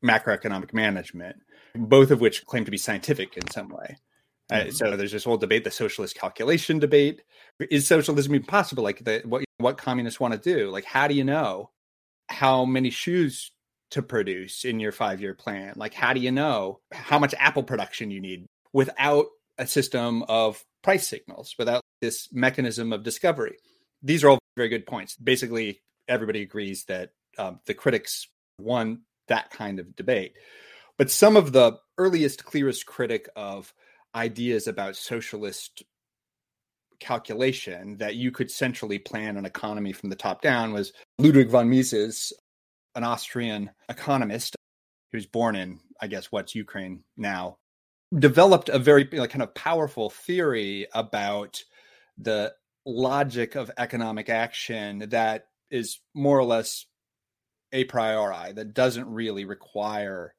[0.04, 1.36] macroeconomic management,
[1.76, 3.98] both of which claim to be scientific in some way.
[4.52, 4.70] Mm-hmm.
[4.70, 7.22] Uh, so there's this whole debate, the socialist calculation debate.
[7.70, 8.84] Is socialism even possible?
[8.84, 10.70] Like the, what what communists want to do?
[10.70, 11.70] Like how do you know
[12.30, 13.52] how many shoes
[13.91, 15.74] to produce in your five year plan?
[15.76, 20.63] Like how do you know how much Apple production you need without a system of
[20.84, 23.56] price signals, without this mechanism of discovery?
[24.02, 25.15] These are all very good points.
[25.15, 28.28] Basically, everybody agrees that um, the critics
[28.60, 30.34] won that kind of debate.
[30.98, 33.74] But some of the earliest, clearest critic of
[34.15, 35.84] ideas about socialist
[37.00, 41.69] calculation that you could centrally plan an economy from the top down was Ludwig von
[41.69, 42.32] Mises,
[42.96, 44.56] an Austrian economist
[45.12, 47.58] who was born in, I guess, what's Ukraine now,
[48.18, 51.64] developed a very like, kind of powerful theory about
[52.18, 52.54] the
[52.86, 56.86] logic of economic action that is more or less
[57.72, 60.36] a priori that doesn't really require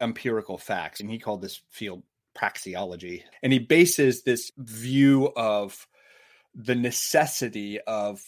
[0.00, 1.00] empirical facts.
[1.00, 2.02] And he called this field
[2.36, 3.22] praxeology.
[3.42, 5.86] And he bases this view of
[6.54, 8.22] the necessity of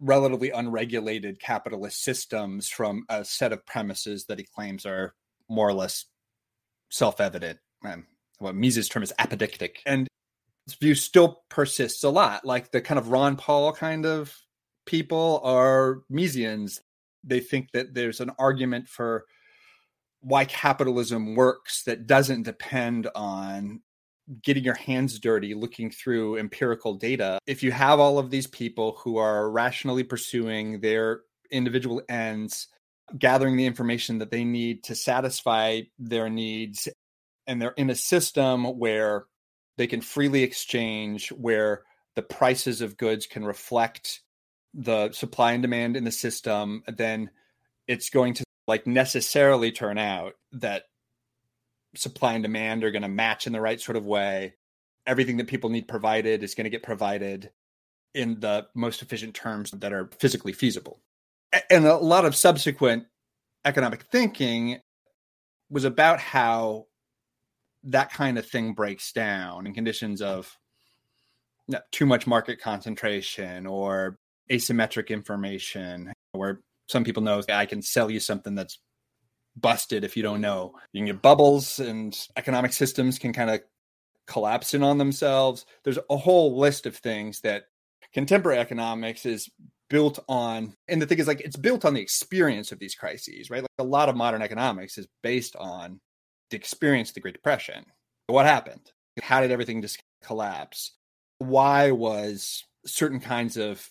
[0.00, 5.14] relatively unregulated capitalist systems from a set of premises that he claims are
[5.48, 6.04] more or less
[6.90, 7.58] self-evident.
[7.84, 8.06] Um,
[8.38, 9.76] what mises term is apodictic.
[9.86, 10.06] And
[10.66, 12.44] this view still persists a lot.
[12.44, 14.36] Like the kind of ron paul kind of
[14.84, 16.80] people are Misesians.
[17.24, 19.24] They think that there's an argument for
[20.20, 23.80] why capitalism works that doesn't depend on
[24.42, 27.38] getting your hands dirty looking through empirical data.
[27.46, 32.68] If you have all of these people who are rationally pursuing their individual ends,
[33.16, 36.88] gathering the information that they need to satisfy their needs,
[37.46, 39.26] and they're in a system where
[39.76, 41.82] they can freely exchange, where
[42.16, 44.22] the prices of goods can reflect
[44.74, 47.30] the supply and demand in the system, then
[47.86, 50.84] it's going to like necessarily turn out that
[51.94, 54.54] supply and demand are going to match in the right sort of way.
[55.06, 57.50] Everything that people need provided is going to get provided
[58.14, 61.00] in the most efficient terms that are physically feasible.
[61.70, 63.04] And a lot of subsequent
[63.64, 64.80] economic thinking
[65.70, 66.86] was about how
[67.84, 70.58] that kind of thing breaks down in conditions of
[71.92, 74.18] too much market concentration or
[74.50, 78.78] asymmetric information where some people know I can sell you something that's
[79.56, 80.74] busted if you don't know.
[80.92, 83.60] You can get bubbles and economic systems can kind of
[84.26, 85.66] collapse in on themselves.
[85.84, 87.64] There's a whole list of things that
[88.12, 89.48] contemporary economics is
[89.88, 90.74] built on.
[90.88, 93.62] And the thing is, like, it's built on the experience of these crises, right?
[93.62, 96.00] Like, a lot of modern economics is based on
[96.50, 97.84] the experience of the Great Depression.
[98.26, 98.90] What happened?
[99.22, 100.92] How did everything just collapse?
[101.38, 103.88] Why was certain kinds of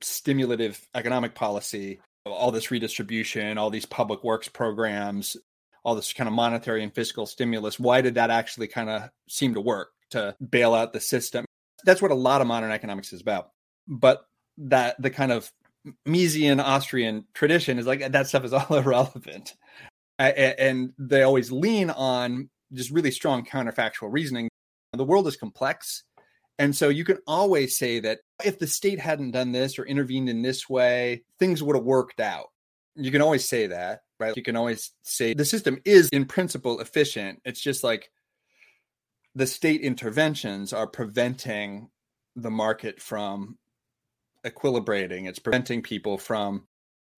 [0.00, 5.36] stimulative economic policy, all this redistribution, all these public works programs,
[5.84, 9.54] all this kind of monetary and fiscal stimulus, why did that actually kind of seem
[9.54, 11.44] to work to bail out the system?
[11.84, 13.50] That's what a lot of modern economics is about.
[13.86, 14.26] But
[14.58, 15.50] that the kind of
[16.06, 19.54] Misesian Austrian tradition is like that stuff is all irrelevant.
[20.18, 24.48] And they always lean on just really strong counterfactual reasoning.
[24.92, 26.04] The world is complex.
[26.58, 30.28] And so you can always say that if the state hadn't done this or intervened
[30.28, 32.48] in this way, things would have worked out.
[32.96, 34.36] You can always say that, right?
[34.36, 37.40] You can always say the system is in principle efficient.
[37.44, 38.10] It's just like
[39.36, 41.90] the state interventions are preventing
[42.34, 43.56] the market from
[44.44, 45.28] equilibrating.
[45.28, 46.66] It's preventing people from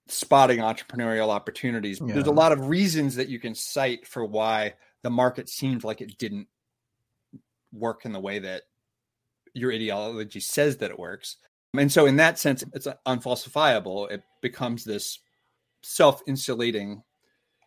[0.06, 1.98] spotting entrepreneurial opportunities.
[1.98, 2.12] Yeah.
[2.12, 6.02] There's a lot of reasons that you can cite for why the market seemed like
[6.02, 6.48] it didn't
[7.72, 8.62] work in the way that
[9.54, 11.36] your ideology says that it works.
[11.76, 14.10] And so, in that sense, it's unfalsifiable.
[14.10, 15.20] It becomes this
[15.82, 17.02] self-insulating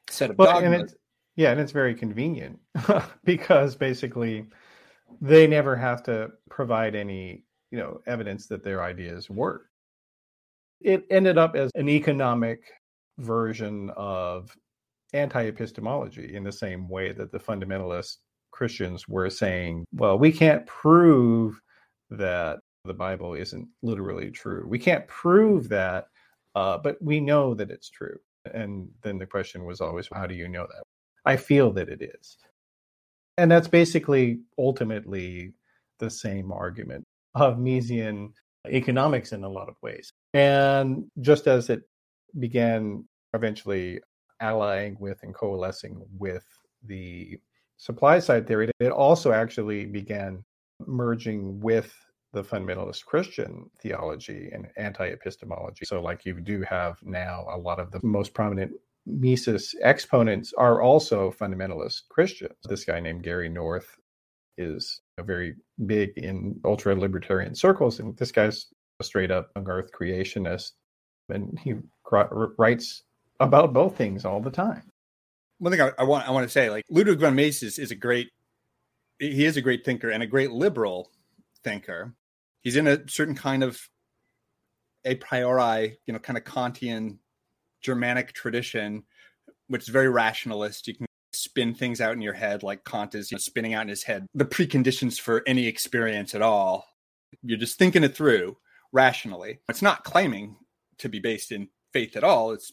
[0.09, 0.81] set of but, dogmas.
[0.81, 0.93] And
[1.35, 2.59] yeah, and it's very convenient
[3.23, 4.45] because basically
[5.21, 9.67] they never have to provide any, you know, evidence that their ideas work.
[10.81, 12.59] It ended up as an economic
[13.19, 14.55] version of
[15.13, 18.17] anti-epistemology in the same way that the fundamentalist
[18.51, 21.59] Christians were saying, well, we can't prove
[22.17, 24.65] that the Bible isn't literally true.
[24.67, 26.07] We can't prove that,
[26.55, 28.17] uh, but we know that it's true.
[28.53, 30.83] And then the question was always, how do you know that?
[31.25, 32.37] I feel that it is.
[33.37, 35.53] And that's basically ultimately
[35.99, 38.33] the same argument of Misesian
[38.67, 40.11] economics in a lot of ways.
[40.33, 41.83] And just as it
[42.39, 44.01] began eventually
[44.39, 46.45] allying with and coalescing with
[46.85, 47.39] the
[47.77, 50.43] supply side theory, it also actually began
[50.87, 51.93] merging with
[52.33, 55.85] the fundamentalist Christian theology and anti epistemology.
[55.85, 58.71] So, like you do have now, a lot of the most prominent
[59.05, 62.55] Mises exponents are also fundamentalist Christians.
[62.63, 63.97] This guy named Gary North
[64.57, 68.67] is very big in ultra libertarian circles, and this guy's
[68.99, 70.71] a straight up earth creationist,
[71.29, 71.75] and he
[72.57, 73.03] writes
[73.39, 74.83] about both things all the time.
[75.59, 77.95] One thing I, I want I want to say, like Ludwig von Mises is a
[77.95, 78.29] great
[79.19, 81.11] he is a great thinker and a great liberal
[81.63, 82.13] thinker.
[82.61, 83.79] He's in a certain kind of
[85.05, 87.17] a priori, you know, kind of Kantian
[87.81, 89.03] Germanic tradition,
[89.67, 90.87] which is very rationalist.
[90.87, 93.81] You can spin things out in your head like Kant is you know, spinning out
[93.81, 96.85] in his head the preconditions for any experience at all.
[97.41, 98.57] You're just thinking it through
[98.91, 99.59] rationally.
[99.67, 100.55] It's not claiming
[100.99, 102.51] to be based in faith at all.
[102.51, 102.71] It's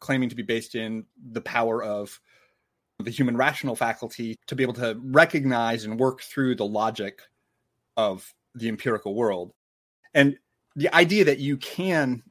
[0.00, 2.20] claiming to be based in the power of
[2.98, 7.22] the human rational faculty to be able to recognize and work through the logic
[7.96, 9.52] of the empirical world.
[10.14, 10.36] And
[10.76, 12.22] the idea that you can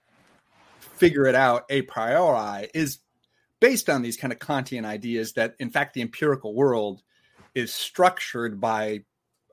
[0.80, 3.00] figure it out a priori is
[3.60, 7.02] based on these kind of Kantian ideas that, in fact, the empirical world
[7.56, 9.02] is structured by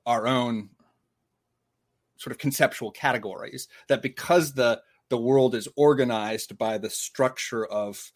[0.07, 0.71] our own
[2.17, 3.69] sort of conceptual categories.
[3.89, 8.13] That because the the world is organized by the structure of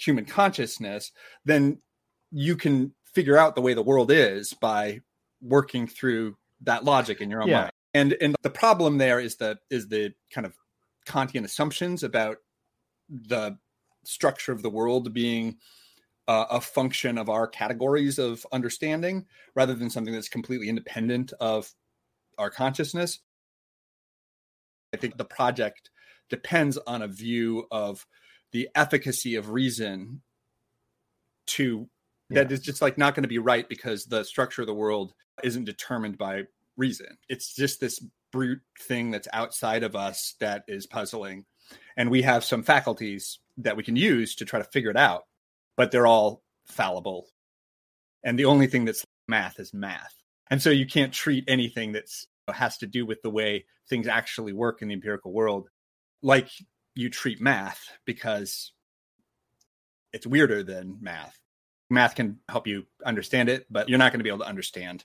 [0.00, 1.12] human consciousness,
[1.44, 1.78] then
[2.30, 5.00] you can figure out the way the world is by
[5.42, 7.60] working through that logic in your own yeah.
[7.60, 7.72] mind.
[7.92, 10.54] And and the problem there is the is the kind of
[11.06, 12.36] Kantian assumptions about
[13.08, 13.58] the
[14.04, 15.56] structure of the world being
[16.28, 21.74] uh, a function of our categories of understanding rather than something that's completely independent of
[22.38, 23.18] our consciousness.
[24.94, 25.90] I think the project
[26.28, 28.06] depends on a view of
[28.52, 30.22] the efficacy of reason
[31.46, 31.88] to
[32.28, 32.42] yeah.
[32.42, 35.12] that is just like not going to be right because the structure of the world
[35.42, 36.44] isn't determined by
[36.76, 37.18] reason.
[37.28, 41.44] It's just this brute thing that's outside of us that is puzzling.
[41.96, 45.24] And we have some faculties that we can use to try to figure it out,
[45.76, 47.26] but they're all fallible.
[48.24, 50.14] And the only thing that's math is math.
[50.50, 54.52] And so you can't treat anything that's has to do with the way things actually
[54.52, 55.68] work in the empirical world
[56.22, 56.48] like
[56.94, 58.72] you treat math because
[60.12, 61.38] it's weirder than math.
[61.88, 65.04] Math can help you understand it, but you're not going to be able to understand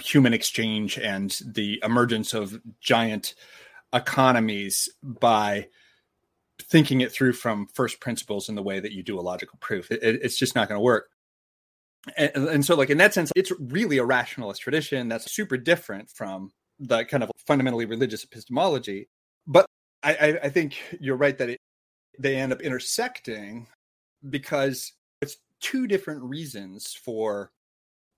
[0.00, 3.34] human exchange and the emergence of giant
[3.92, 5.68] economies by
[6.60, 9.90] thinking it through from first principles in the way that you do a logical proof.
[9.90, 11.10] It, it's just not going to work.
[12.16, 16.10] And, and so, like in that sense, it's really a rationalist tradition that's super different
[16.10, 19.08] from the kind of fundamentally religious epistemology.
[20.02, 21.58] I, I, I think you're right that it,
[22.18, 23.66] they end up intersecting
[24.28, 27.52] because it's two different reasons for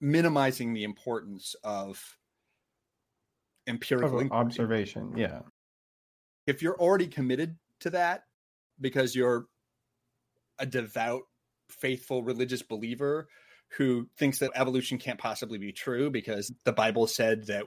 [0.00, 2.18] minimizing the importance of
[3.66, 5.16] empirical observation.
[5.16, 5.40] Yeah.
[6.46, 8.24] If you're already committed to that
[8.80, 9.46] because you're
[10.58, 11.22] a devout,
[11.68, 13.28] faithful religious believer
[13.76, 17.66] who thinks that evolution can't possibly be true because the Bible said that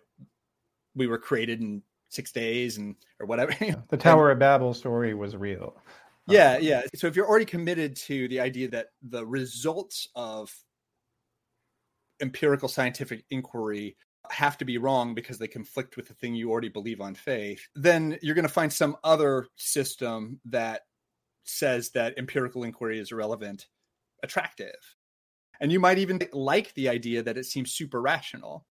[0.93, 1.81] we were created in
[2.15, 3.53] six days and or whatever.
[3.89, 5.75] the Tower of Babel story was real.
[6.27, 6.81] Yeah, uh, yeah.
[6.95, 10.51] So if you're already committed to the idea that the results of
[12.21, 13.95] empirical scientific inquiry
[14.31, 17.67] have to be wrong because they conflict with the thing you already believe on faith,
[17.75, 20.81] then you're going to find some other system that
[21.43, 23.67] says that empirical inquiry is irrelevant,
[24.23, 24.75] attractive.
[25.61, 28.65] And you might even like the idea that it seems super rational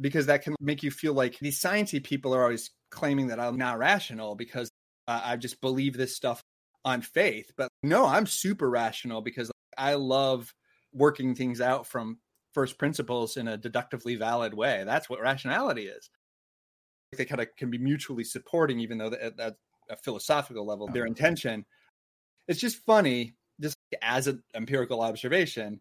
[0.00, 3.56] because that can make you feel like these sciencey people are always claiming that I'm
[3.56, 4.70] not rational because
[5.06, 6.42] uh, I just believe this stuff
[6.84, 7.50] on faith.
[7.56, 10.52] But no, I'm super rational because I love
[10.92, 12.18] working things out from
[12.52, 14.84] first principles in a deductively valid way.
[14.84, 16.08] That's what rationality is.
[17.16, 19.56] They kind of can be mutually supporting, even though at, at
[19.90, 21.08] a philosophical level, their uh-huh.
[21.08, 21.64] intention.
[22.48, 25.80] It's just funny, just as an empirical observation,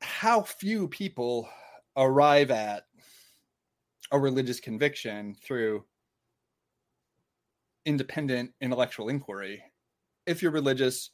[0.00, 1.48] how few people
[1.96, 2.84] arrive at
[4.10, 5.84] a religious conviction through
[7.86, 9.62] independent intellectual inquiry.
[10.26, 11.10] If you're religious,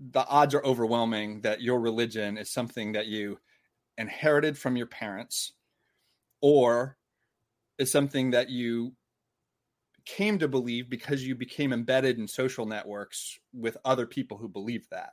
[0.00, 3.38] the odds are overwhelming that your religion is something that you
[3.96, 5.52] inherited from your parents
[6.40, 6.96] or
[7.78, 8.92] is something that you
[10.04, 14.86] came to believe because you became embedded in social networks with other people who believe
[14.90, 15.10] that.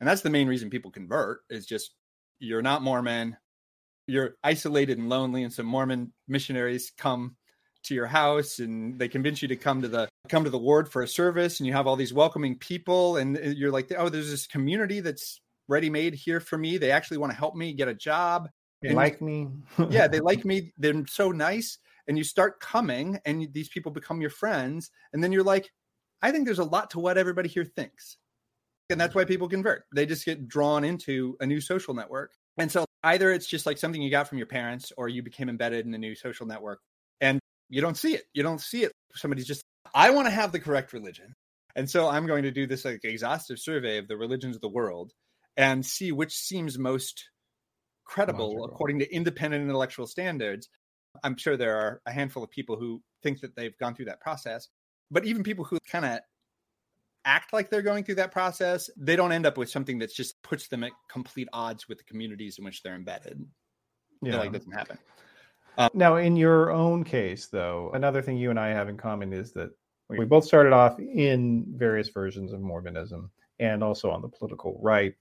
[0.00, 1.94] And that's the main reason people convert is just
[2.40, 3.36] you're not Mormon,
[4.06, 7.36] you're isolated and lonely and some Mormon missionaries come
[7.84, 10.90] to your house and they convince you to come to the come to the ward
[10.90, 14.08] for a service and you have all these welcoming people and uh, you're like oh
[14.08, 16.76] there's this community that's ready made here for me.
[16.76, 18.48] They actually want to help me get a job.
[18.82, 19.48] They and like me.
[19.90, 20.72] yeah they like me.
[20.78, 21.78] They're so nice.
[22.06, 25.70] And you start coming and these people become your friends and then you're like
[26.20, 28.16] i think there's a lot to what everybody here thinks.
[28.90, 29.84] And that's why people convert.
[29.94, 32.32] They just get drawn into a new social network.
[32.58, 35.48] And so either it's just like something you got from your parents or you became
[35.48, 36.80] embedded in a new social network
[37.20, 37.38] and
[37.68, 38.24] you don't see it.
[38.32, 38.92] You don't see it.
[39.14, 39.62] Somebody's just,
[39.94, 41.34] I want to have the correct religion.
[41.76, 44.68] And so I'm going to do this like exhaustive survey of the religions of the
[44.68, 45.12] world
[45.56, 47.28] and see which seems most
[48.04, 48.64] credible Logical.
[48.66, 50.68] according to independent intellectual standards.
[51.22, 54.20] I'm sure there are a handful of people who think that they've gone through that
[54.20, 54.68] process,
[55.10, 56.20] but even people who kind of
[57.24, 60.42] act like they're going through that process, they don't end up with something that just
[60.42, 63.44] puts them at complete odds with the communities in which they're embedded.
[64.22, 64.98] Yeah, like doesn't happen.
[65.76, 69.32] Um, now, in your own case, though, another thing you and I have in common
[69.32, 69.70] is that
[70.08, 75.14] we both started off in various versions of Mormonism and also on the political right.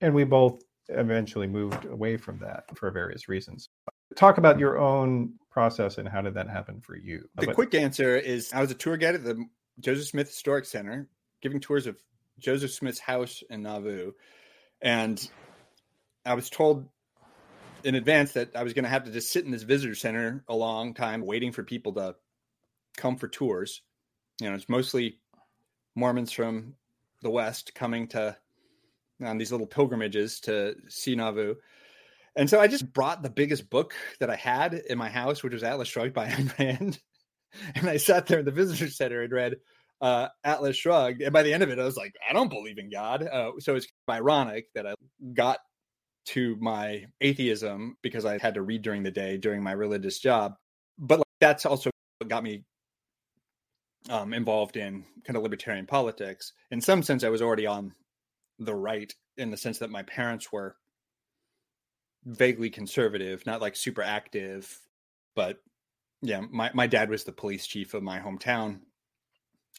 [0.00, 3.68] And we both eventually moved away from that for various reasons.
[4.16, 7.28] Talk about your own process and how did that happen for you?
[7.36, 9.44] The but, quick answer is I was a tour guide at the
[9.80, 11.08] Joseph Smith Historic Center,
[11.40, 11.98] giving tours of
[12.38, 14.12] Joseph Smith's house in Nauvoo.
[14.80, 15.30] And
[16.24, 16.88] I was told
[17.84, 20.44] in advance that I was going to have to just sit in this visitor center
[20.48, 22.16] a long time waiting for people to
[22.96, 23.82] come for tours.
[24.40, 25.18] You know, it's mostly
[25.94, 26.74] Mormons from
[27.22, 28.36] the West coming to
[29.24, 31.56] on these little pilgrimages to see Nauvoo.
[32.36, 35.52] And so I just brought the biggest book that I had in my house, which
[35.52, 37.00] was Atlas Shrugged by Ayn Rand.
[37.74, 39.56] And I sat there in the visitor center and read
[40.00, 41.22] uh, Atlas Shrugged.
[41.22, 43.22] And by the end of it, I was like, I don't believe in God.
[43.26, 44.94] Uh, so it's ironic that I
[45.34, 45.58] got
[46.26, 50.54] to my atheism because I had to read during the day during my religious job.
[50.98, 52.64] But like, that's also what got me
[54.10, 56.52] um, involved in kind of libertarian politics.
[56.70, 57.92] In some sense, I was already on
[58.58, 60.76] the right in the sense that my parents were
[62.24, 64.78] vaguely conservative, not like super active,
[65.34, 65.58] but
[66.22, 68.80] yeah, my, my dad was the police chief of my hometown,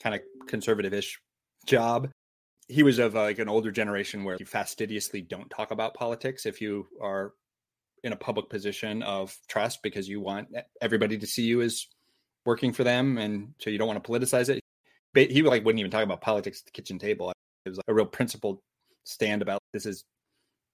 [0.01, 1.19] kind of conservative ish
[1.65, 2.09] job.
[2.67, 6.61] He was of like an older generation where you fastidiously don't talk about politics if
[6.61, 7.33] you are
[8.03, 10.47] in a public position of trust because you want
[10.81, 11.87] everybody to see you as
[12.45, 14.61] working for them and so you don't want to politicize it.
[15.13, 17.31] He like wouldn't even talk about politics at the kitchen table.
[17.65, 18.59] It was like a real principled
[19.03, 20.03] stand about this is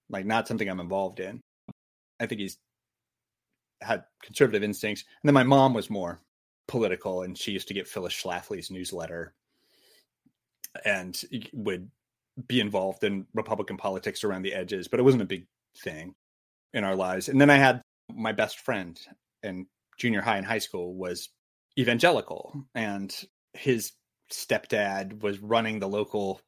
[0.09, 1.41] like not something i'm involved in.
[2.19, 2.57] I think he's
[3.85, 6.19] had conservative instincts and then my mom was more
[6.67, 9.33] political and she used to get phyllis schlafly's newsletter
[10.83, 11.21] and
[11.53, 11.89] would
[12.47, 15.45] be involved in Republican politics around the edges, but it wasn't a big
[15.83, 16.15] thing
[16.73, 17.29] in our lives.
[17.29, 17.81] And then I had
[18.13, 18.99] my best friend
[19.43, 19.67] in
[19.97, 21.29] junior high and high school was
[21.79, 23.15] evangelical, and
[23.53, 23.93] his
[24.31, 26.41] stepdad was running the local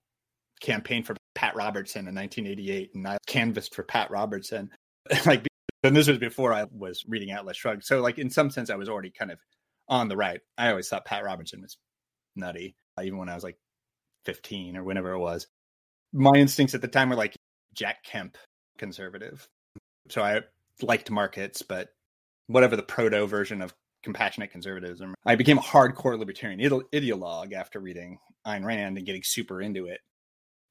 [0.59, 4.71] campaign for Pat Robertson in 1988, and I canvassed for Pat Robertson.
[5.25, 5.47] like,
[5.83, 7.83] and this was before I was reading Atlas Shrugged.
[7.83, 9.39] So, like, in some sense, I was already kind of
[9.87, 10.41] on the right.
[10.57, 11.77] I always thought Pat Robertson was
[12.35, 13.57] nutty, uh, even when I was like
[14.25, 15.47] 15 or whenever it was.
[16.13, 17.35] My instincts at the time were like
[17.73, 18.37] Jack Kemp
[18.77, 19.47] conservative.
[20.09, 20.41] So I
[20.81, 21.89] liked markets, but
[22.47, 23.73] whatever the proto version of
[24.03, 29.61] compassionate conservatism, I became a hardcore libertarian ideologue after reading Ayn Rand and getting super
[29.61, 29.99] into it.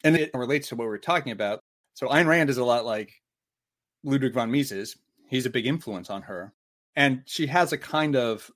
[0.04, 1.60] And it relates to what we are talking about.
[1.94, 3.12] So Ayn Rand is a lot like
[4.06, 4.96] Ludwig von Mises.
[5.28, 6.54] He's a big influence on her.
[6.94, 8.50] And she has a kind of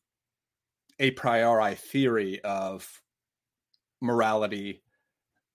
[0.99, 3.03] a priori theory of
[4.01, 4.83] morality,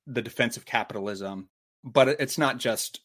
[0.05, 1.49] the defense of capitalism,
[1.83, 2.99] but it's not just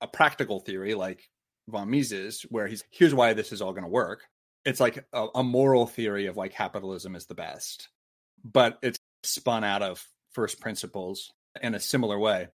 [0.00, 1.30] a practical theory like
[1.68, 4.22] von Mises, where he's here's why this is all going to work.
[4.64, 7.88] It's like a, a moral theory of why capitalism is the best,
[8.44, 11.32] but it's spun out of first principles
[11.62, 12.48] in a similar way.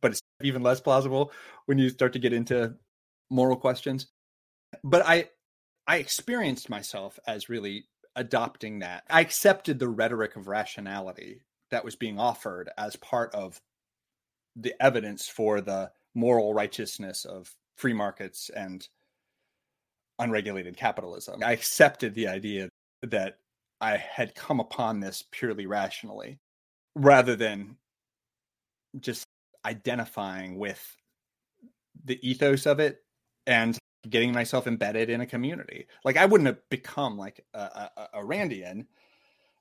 [0.00, 1.32] But it's even less plausible
[1.66, 2.74] when you start to get into
[3.30, 4.06] moral questions.
[4.82, 5.28] But I
[5.86, 9.04] I experienced myself as really adopting that.
[9.08, 13.60] I accepted the rhetoric of rationality that was being offered as part of
[14.56, 18.88] the evidence for the moral righteousness of free markets and
[20.18, 21.42] unregulated capitalism.
[21.44, 22.70] I accepted the idea
[23.02, 23.38] that
[23.80, 26.38] I had come upon this purely rationally
[26.94, 27.76] rather than
[28.98, 29.26] just
[29.64, 30.96] identifying with
[32.04, 33.02] the ethos of it
[33.46, 33.78] and
[34.08, 35.86] getting myself embedded in a community.
[36.04, 38.86] Like I wouldn't have become like a, a, a Randian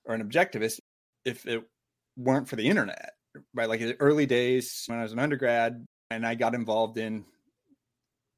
[0.06, 0.80] or an objectivist
[1.24, 1.64] if it
[2.18, 3.14] weren't for the internet,
[3.54, 3.70] right?
[3.70, 7.26] Like the early days when I was an undergrad and I got involved in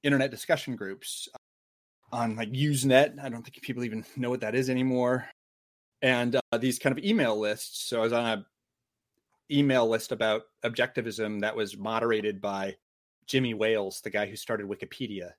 [0.03, 1.27] internet discussion groups
[2.11, 3.19] on like Usenet.
[3.21, 5.27] I don't think people even know what that is anymore.
[6.01, 7.89] And uh, these kind of email lists.
[7.89, 8.45] So I was on a
[9.51, 12.75] email list about objectivism that was moderated by
[13.27, 15.31] Jimmy Wales, the guy who started Wikipedia,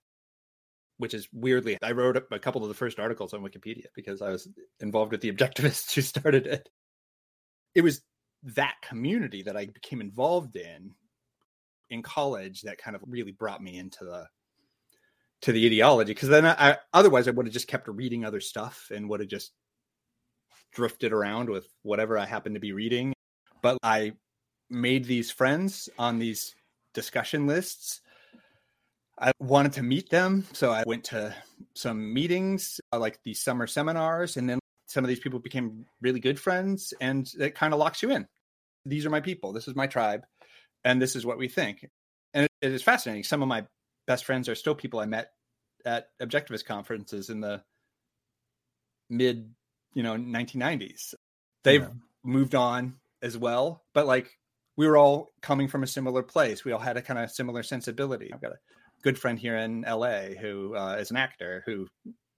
[0.99, 4.30] which is weirdly, I wrote a couple of the first articles on Wikipedia because I
[4.30, 4.49] was
[4.80, 6.68] involved with the objectivists who started it.
[7.74, 8.03] It was
[8.43, 10.95] that community that I became involved in
[11.91, 14.26] in college that kind of really brought me into the
[15.41, 18.41] to the ideology because then I, I, otherwise I would have just kept reading other
[18.41, 19.53] stuff and would have just
[20.72, 23.14] drifted around with whatever I happened to be reading.
[23.62, 24.12] But I
[24.68, 26.55] made these friends on these
[26.95, 28.01] discussion lists.
[29.20, 31.34] I wanted to meet them, so I went to
[31.74, 36.20] some meetings, uh, like these summer seminars, and then some of these people became really
[36.20, 38.26] good friends, and it kind of locks you in.
[38.86, 39.53] These are my people.
[39.53, 40.24] This is my tribe
[40.84, 41.89] and this is what we think.
[42.34, 43.24] And it, it is fascinating.
[43.24, 43.66] Some of my
[44.07, 45.30] best friends are still people I met
[45.84, 47.62] at objectivist conferences in the
[49.11, 49.53] mid,
[49.95, 51.14] you know, 1990s.
[51.64, 51.89] They've yeah.
[52.24, 54.38] moved on as well, but like
[54.79, 56.64] we were all coming from a similar place.
[56.64, 58.33] We all had a kind of similar sensibility.
[58.33, 58.59] I've got a
[59.03, 61.89] good friend here in LA who uh, is an actor who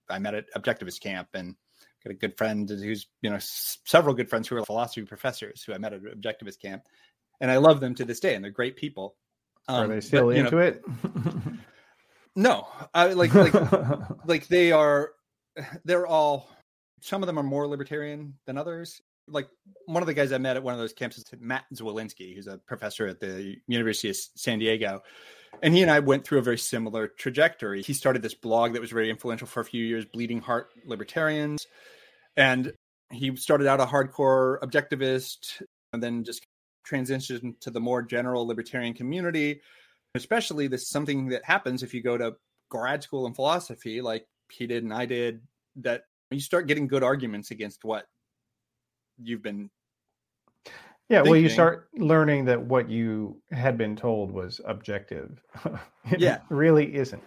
[0.09, 1.55] I met at objectivist camp and
[2.03, 5.63] got a good friend who's, you know, s- several good friends who are philosophy professors
[5.63, 6.81] who I met at objectivist camp
[7.41, 9.15] and I love them to this day, and they're great people.
[9.67, 10.83] Um, Are they still but, into know, it?
[12.35, 13.53] no, I like like
[14.25, 15.11] like they are.
[15.83, 16.49] They're all.
[17.01, 19.01] Some of them are more libertarian than others.
[19.27, 19.47] Like
[19.85, 22.47] one of the guys I met at one of those camps is Matt Zwolinski, who's
[22.47, 25.01] a professor at the University of San Diego.
[25.61, 27.81] And he and I went through a very similar trajectory.
[27.81, 31.67] He started this blog that was very influential for a few years, Bleeding Heart Libertarians.
[32.35, 32.73] And
[33.11, 35.61] he started out a hardcore objectivist
[35.93, 36.45] and then just
[36.89, 39.61] transitioned to the more general libertarian community.
[40.15, 42.35] Especially this is something that happens if you go to
[42.69, 45.41] grad school in philosophy, like he did and I did,
[45.77, 48.05] that you start getting good arguments against what
[49.23, 49.69] you've been
[51.09, 51.31] yeah, thinking.
[51.31, 55.41] well, you start learning that what you had been told was objective.
[56.17, 57.23] yeah, really isn't.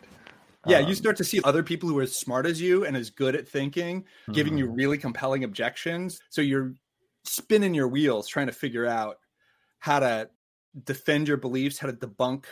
[0.67, 2.97] Yeah, um, you start to see other people who are as smart as you and
[2.97, 4.33] as good at thinking, mm-hmm.
[4.33, 4.77] giving you mm-hmm.
[4.77, 6.19] really compelling objections.
[6.31, 6.73] So you're
[7.25, 9.19] spinning your wheels trying to figure out
[9.81, 10.31] how to
[10.83, 12.45] defend your beliefs, how to debunk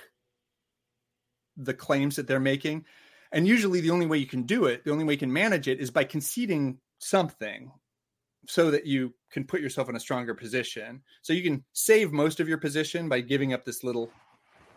[1.57, 2.85] the claims that they're making.
[3.33, 5.67] And usually, the only way you can do it, the only way you can manage
[5.67, 7.71] it is by conceding something
[8.47, 11.03] so that you can put yourself in a stronger position.
[11.23, 14.11] So you can save most of your position by giving up this little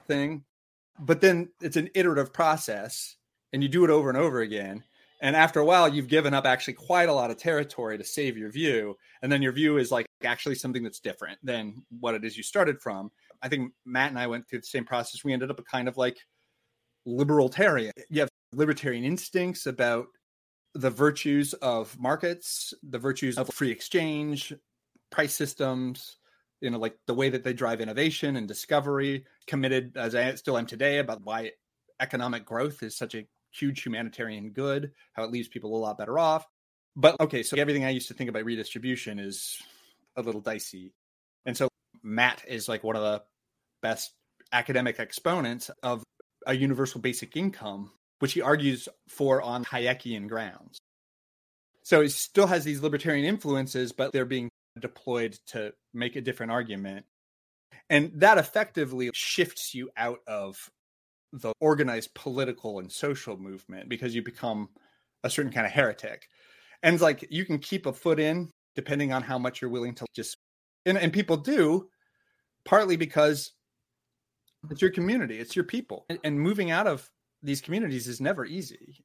[0.07, 0.43] thing.
[0.99, 3.17] But then it's an iterative process
[3.51, 4.83] and you do it over and over again.
[5.21, 8.37] And after a while, you've given up actually quite a lot of territory to save
[8.37, 8.95] your view.
[9.21, 12.43] And then your view is like actually something that's different than what it is you
[12.43, 13.11] started from.
[13.41, 15.23] I think Matt and I went through the same process.
[15.23, 16.17] We ended up a kind of like
[17.05, 17.93] libertarian.
[18.09, 20.07] You have libertarian instincts about
[20.75, 24.53] the virtues of markets, the virtues of free exchange,
[25.09, 26.17] price systems,
[26.61, 30.57] you know, like the way that they drive innovation and discovery, committed as I still
[30.57, 31.51] am today about why
[31.99, 36.19] economic growth is such a huge humanitarian good, how it leaves people a lot better
[36.19, 36.45] off.
[36.97, 39.57] But okay, so everything I used to think about redistribution is
[40.17, 40.93] a little dicey.
[41.45, 41.69] And so
[42.03, 43.23] Matt is like one of the
[43.81, 44.13] best
[44.51, 46.03] academic exponents of
[46.45, 50.77] a universal basic income, which he argues for on Hayekian grounds.
[51.83, 54.49] So he still has these libertarian influences, but they're being
[54.79, 57.05] deployed to make a different argument.
[57.89, 60.69] And that effectively shifts you out of
[61.31, 64.69] the organized political and social movement because you become
[65.23, 66.27] a certain kind of heretic.
[66.81, 69.95] And it's like you can keep a foot in depending on how much you're willing
[69.95, 70.37] to just
[70.85, 71.89] and, and people do
[72.63, 73.51] partly because
[74.69, 76.05] it's your community, it's your people.
[76.09, 77.09] And, and moving out of
[77.45, 79.03] these communities is never easy.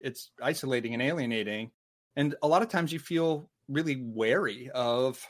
[0.00, 1.72] It's isolating and alienating.
[2.16, 5.24] And a lot of times you feel really wary of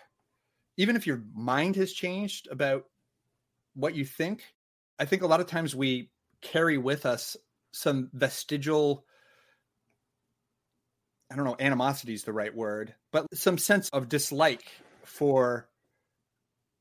[0.76, 2.84] even if your mind has changed about
[3.74, 4.44] what you think.
[4.98, 6.10] I think a lot of times we
[6.42, 7.36] carry with us
[7.72, 9.04] some vestigial
[11.32, 14.64] I don't know, animosity is the right word, but some sense of dislike
[15.04, 15.69] for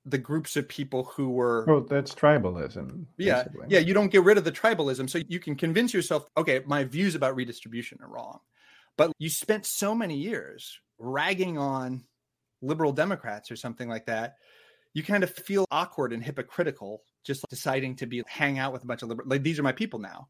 [0.06, 3.68] the groups of people who were well that's tribalism yeah basically.
[3.70, 6.84] yeah you don't get rid of the tribalism so you can convince yourself okay my
[6.84, 8.40] views about redistribution are wrong.
[8.98, 12.04] But you spent so many years ragging on
[12.62, 14.36] liberal democrats or something like that
[14.94, 18.88] you kind of feel awkward and hypocritical just deciding to be hang out with a
[18.88, 20.28] bunch of liberal like these are my people now.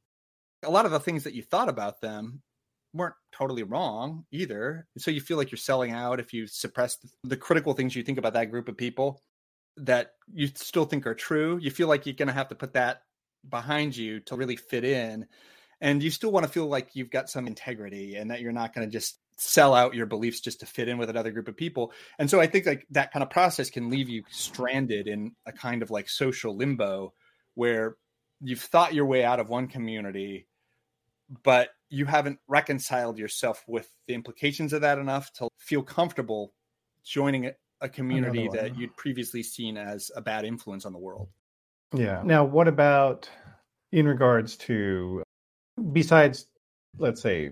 [0.63, 2.41] A lot of the things that you thought about them
[2.93, 7.37] weren't totally wrong either so you feel like you're selling out if you suppress the
[7.37, 9.21] critical things you think about that group of people
[9.79, 11.57] that you still think are true.
[11.61, 13.03] You feel like you're going to have to put that
[13.47, 15.25] behind you to really fit in.
[15.81, 18.73] And you still want to feel like you've got some integrity and that you're not
[18.73, 21.55] going to just sell out your beliefs just to fit in with another group of
[21.55, 21.93] people.
[22.19, 25.53] And so I think like that kind of process can leave you stranded in a
[25.53, 27.13] kind of like social limbo
[27.55, 27.95] where
[28.41, 30.47] you've thought your way out of one community,
[31.43, 36.53] but you haven't reconciled yourself with the implications of that enough to feel comfortable
[37.03, 37.45] joining
[37.81, 41.29] a community that you'd previously seen as a bad influence on the world.
[41.93, 42.21] Yeah.
[42.23, 43.29] Now, what about
[43.91, 45.23] in regards to,
[45.91, 46.47] besides,
[46.97, 47.51] let's say,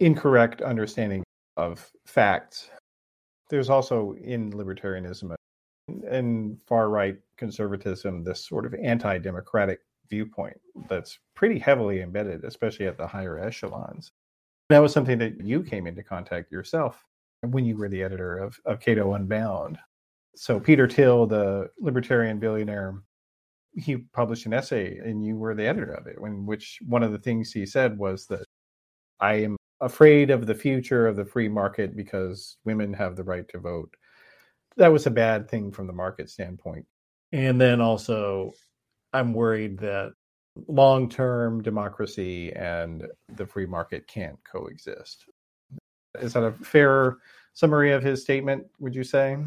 [0.00, 1.22] incorrect understanding
[1.56, 2.70] of facts,
[3.48, 5.34] there's also in libertarianism
[6.08, 9.80] and far right conservatism this sort of anti democratic
[10.10, 14.10] viewpoint that's pretty heavily embedded, especially at the higher echelons.
[14.68, 17.04] That was something that you came into contact yourself
[17.42, 19.78] when you were the editor of, of Cato Unbound.
[20.34, 23.02] So Peter Thiel, the libertarian billionaire,
[23.74, 27.12] he published an essay and you were the editor of it, in which one of
[27.12, 28.44] the things he said was that
[29.20, 33.46] I am afraid of the future of the free market because women have the right
[33.48, 33.94] to vote.
[34.76, 36.86] That was a bad thing from the market standpoint.
[37.32, 38.52] And then also,
[39.12, 40.12] I'm worried that
[40.68, 43.06] long term democracy and
[43.36, 45.24] the free market can't coexist.
[46.20, 47.16] Is that a fair
[47.54, 48.66] summary of his statement?
[48.80, 49.38] Would you say?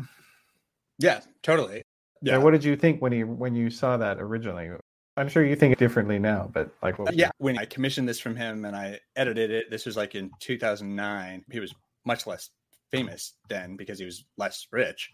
[0.98, 1.84] Yeah, totally.
[2.22, 2.38] Yeah.
[2.38, 4.70] what did you think when he when you saw that originally?
[5.16, 8.20] I'm sure you think differently now, but like, what uh, yeah, when I commissioned this
[8.20, 11.44] from him and I edited it, this was like in 2009.
[11.52, 11.74] He was
[12.06, 12.50] much less
[12.92, 15.12] famous then because he was less rich.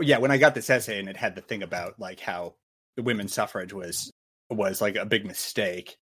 [0.00, 2.54] Yeah, when I got this essay and it had the thing about like how
[2.96, 4.10] the women's suffrage was
[4.50, 5.96] was like a big mistake,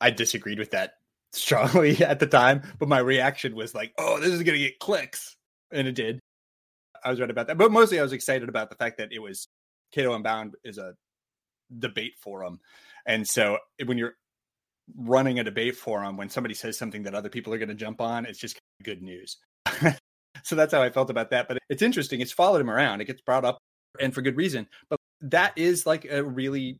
[0.00, 0.94] I disagreed with that
[1.32, 4.78] strongly at the time, but my reaction was like, "Oh, this is going to get
[4.78, 5.36] clicks,"
[5.70, 6.20] and it did.
[7.04, 9.18] I was right about that, but mostly I was excited about the fact that it
[9.18, 9.48] was
[9.92, 10.94] Cato Unbound is a
[11.76, 12.60] debate forum,
[13.06, 14.14] and so when you're
[14.96, 18.00] running a debate forum, when somebody says something that other people are going to jump
[18.00, 19.38] on, it's just good news.
[20.42, 21.48] so that's how I felt about that.
[21.48, 23.00] But it's interesting; it's followed him around.
[23.00, 23.58] It gets brought up,
[24.00, 24.68] and for good reason.
[24.88, 26.78] But that is like a really,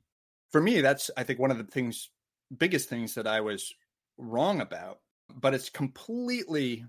[0.50, 2.10] for me, that's I think one of the things,
[2.56, 3.72] biggest things that I was
[4.18, 4.98] wrong about,
[5.34, 6.84] but it's completely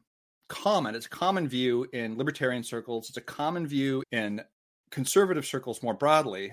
[0.50, 0.96] common.
[0.96, 3.10] It's a common view in libertarian circles.
[3.10, 4.42] It's a common view in
[4.92, 6.52] conservative circles more broadly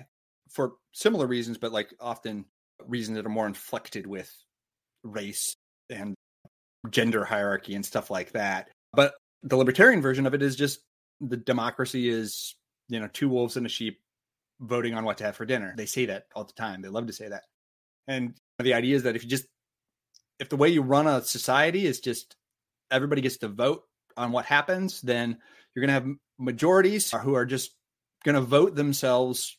[0.49, 2.45] for similar reasons, but like often
[2.87, 4.33] reasons that are more inflected with
[5.03, 5.55] race
[5.89, 6.15] and
[6.89, 8.69] gender hierarchy and stuff like that.
[8.93, 9.13] But
[9.43, 10.79] the libertarian version of it is just
[11.19, 12.55] the democracy is,
[12.89, 13.99] you know, two wolves and a sheep
[14.59, 15.73] voting on what to have for dinner.
[15.75, 16.81] They say that all the time.
[16.81, 17.43] They love to say that.
[18.07, 19.45] And the idea is that if you just
[20.41, 22.35] if the way you run a society is just
[22.89, 23.83] everybody gets to vote
[24.17, 25.37] on what happens, then
[25.73, 27.75] you're going to have majorities who are just
[28.25, 29.57] going to vote themselves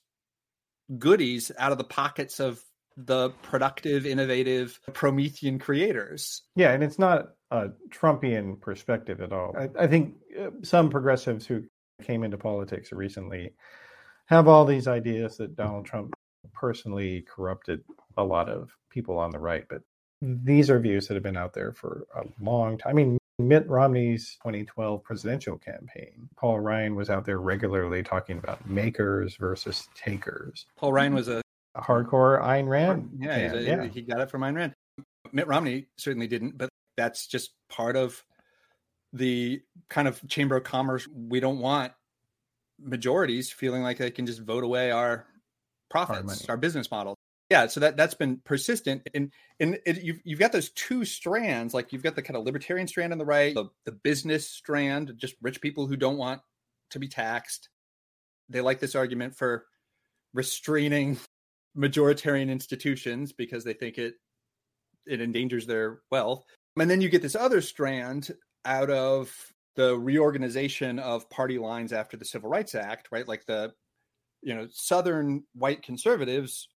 [0.98, 2.60] goodies out of the pockets of
[2.96, 6.42] the productive, innovative Promethean creators.
[6.56, 9.54] Yeah, and it's not a Trumpian perspective at all.
[9.56, 11.62] I, I think uh, some progressives who
[12.02, 13.54] came into politics recently
[14.26, 16.12] have all these ideas that Donald Trump
[16.52, 17.80] personally corrupted
[18.16, 19.80] a lot of people on the right, but
[20.22, 22.90] these are views that have been out there for a long time.
[22.90, 28.68] I mean, Mitt Romney's 2012 presidential campaign, Paul Ryan was out there regularly talking about
[28.68, 30.66] makers versus takers.
[30.76, 31.42] Paul Ryan was a,
[31.74, 33.10] a hardcore Ayn Rand.
[33.18, 34.74] Yeah, a, yeah, he got it from Ayn Rand.
[35.32, 38.22] Mitt Romney certainly didn't, but that's just part of
[39.12, 41.08] the kind of chamber of commerce.
[41.12, 41.92] We don't want
[42.78, 45.26] majorities feeling like they can just vote away our
[45.90, 47.16] profits, our, our business model
[47.52, 49.30] yeah so that that's been persistent and
[49.60, 52.88] and it, you've, you've got those two strands like you've got the kind of libertarian
[52.88, 56.40] strand on the right the, the business strand just rich people who don't want
[56.92, 57.68] to be taxed.
[58.48, 59.66] They like this argument for
[60.32, 61.18] restraining
[61.76, 64.14] majoritarian institutions because they think it
[65.06, 66.44] it endangers their wealth.
[66.78, 68.30] And then you get this other strand
[68.64, 69.34] out of
[69.74, 73.26] the reorganization of party lines after the civil rights act right?
[73.26, 73.72] Like the
[74.42, 76.68] you know southern white conservatives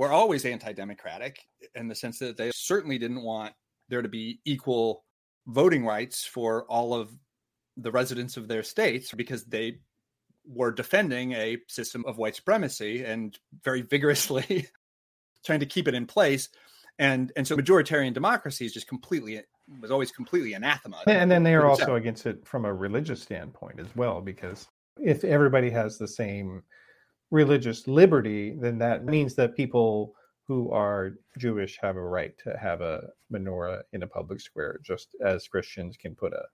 [0.00, 1.40] were always anti-democratic
[1.74, 3.52] in the sense that they certainly didn't want
[3.90, 5.04] there to be equal
[5.46, 7.10] voting rights for all of
[7.76, 9.78] the residents of their states because they
[10.46, 14.66] were defending a system of white supremacy and very vigorously
[15.44, 16.48] trying to keep it in place.
[16.98, 19.42] And and so majoritarian democracy is just completely
[19.82, 21.02] was always completely anathema.
[21.08, 24.66] And then they are also against it from a religious standpoint as well because
[24.98, 26.62] if everybody has the same
[27.30, 30.14] religious liberty, then that means that people
[30.46, 35.14] who are Jewish have a right to have a menorah in a public square, just
[35.24, 36.44] as Christians can put a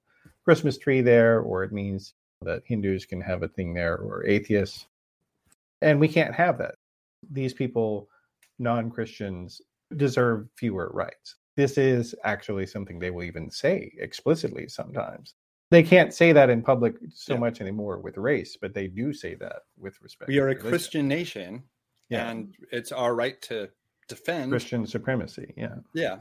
[0.44, 4.86] Christmas tree there, or it means that Hindus can have a thing there, or atheists.
[5.80, 6.74] And we can't have that.
[7.30, 8.08] These people,
[8.58, 9.62] non Christians,
[9.96, 11.36] deserve fewer rights.
[11.56, 15.34] This is actually something they will even say explicitly sometimes
[15.70, 17.40] they can't say that in public so yeah.
[17.40, 20.28] much anymore with race, but they do say that with respect.
[20.28, 21.64] We are a Christian nation,
[22.08, 22.30] yeah.
[22.30, 23.68] and it's our right to
[24.08, 25.52] defend Christian supremacy.
[25.56, 26.18] Yeah, yeah,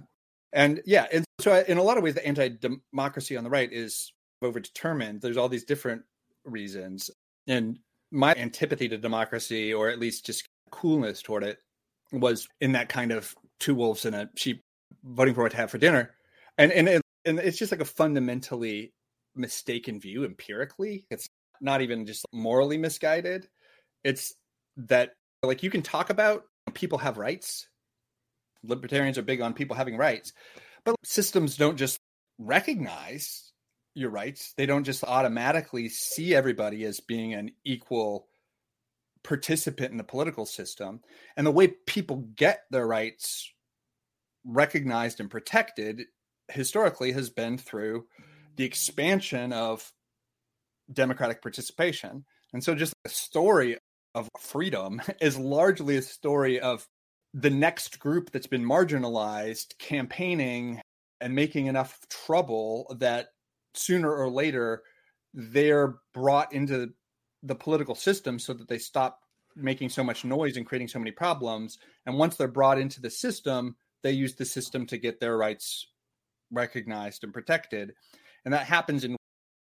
[0.53, 4.11] and yeah, and so in a lot of ways, the anti-democracy on the right is
[4.43, 5.21] overdetermined.
[5.21, 6.03] There's all these different
[6.43, 7.11] reasons,
[7.47, 7.77] and
[8.11, 11.59] my antipathy to democracy, or at least just coolness toward it,
[12.11, 14.63] was in that kind of two wolves and a sheep
[15.03, 16.15] voting for what to have for dinner,
[16.57, 18.91] and and it, and it's just like a fundamentally
[19.35, 21.05] mistaken view empirically.
[21.09, 21.27] It's
[21.61, 23.47] not even just morally misguided.
[24.03, 24.33] It's
[24.77, 25.11] that
[25.43, 27.67] like you can talk about people have rights.
[28.63, 30.33] Libertarians are big on people having rights,
[30.83, 31.99] but systems don't just
[32.37, 33.51] recognize
[33.93, 34.53] your rights.
[34.57, 38.27] They don't just automatically see everybody as being an equal
[39.23, 41.01] participant in the political system.
[41.37, 43.51] And the way people get their rights
[44.45, 46.03] recognized and protected
[46.49, 48.05] historically has been through
[48.55, 49.91] the expansion of
[50.91, 52.25] democratic participation.
[52.53, 53.77] And so just the story
[54.13, 56.87] of freedom is largely a story of
[57.33, 60.81] the next group that's been marginalized campaigning
[61.19, 63.29] and making enough trouble that
[63.73, 64.83] sooner or later
[65.33, 66.89] they're brought into
[67.43, 69.19] the political system so that they stop
[69.55, 71.77] making so much noise and creating so many problems.
[72.05, 75.87] And once they're brought into the system, they use the system to get their rights
[76.51, 77.93] recognized and protected.
[78.45, 79.15] And that happens in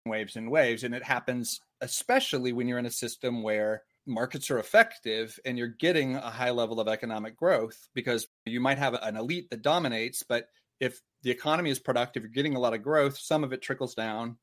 [0.06, 0.84] waves and waves.
[0.84, 5.68] And it happens especially when you're in a system where markets are effective and you're
[5.68, 10.24] getting a high level of economic growth because you might have an elite that dominates,
[10.24, 10.48] but
[10.80, 13.96] if the economy is productive, you're getting a lot of growth, some of it trickles
[13.96, 14.38] down,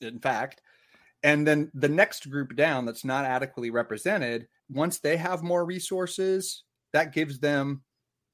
[0.00, 0.60] in fact.
[1.22, 6.62] And then the next group down that's not adequately represented, once they have more resources,
[6.92, 7.82] that gives them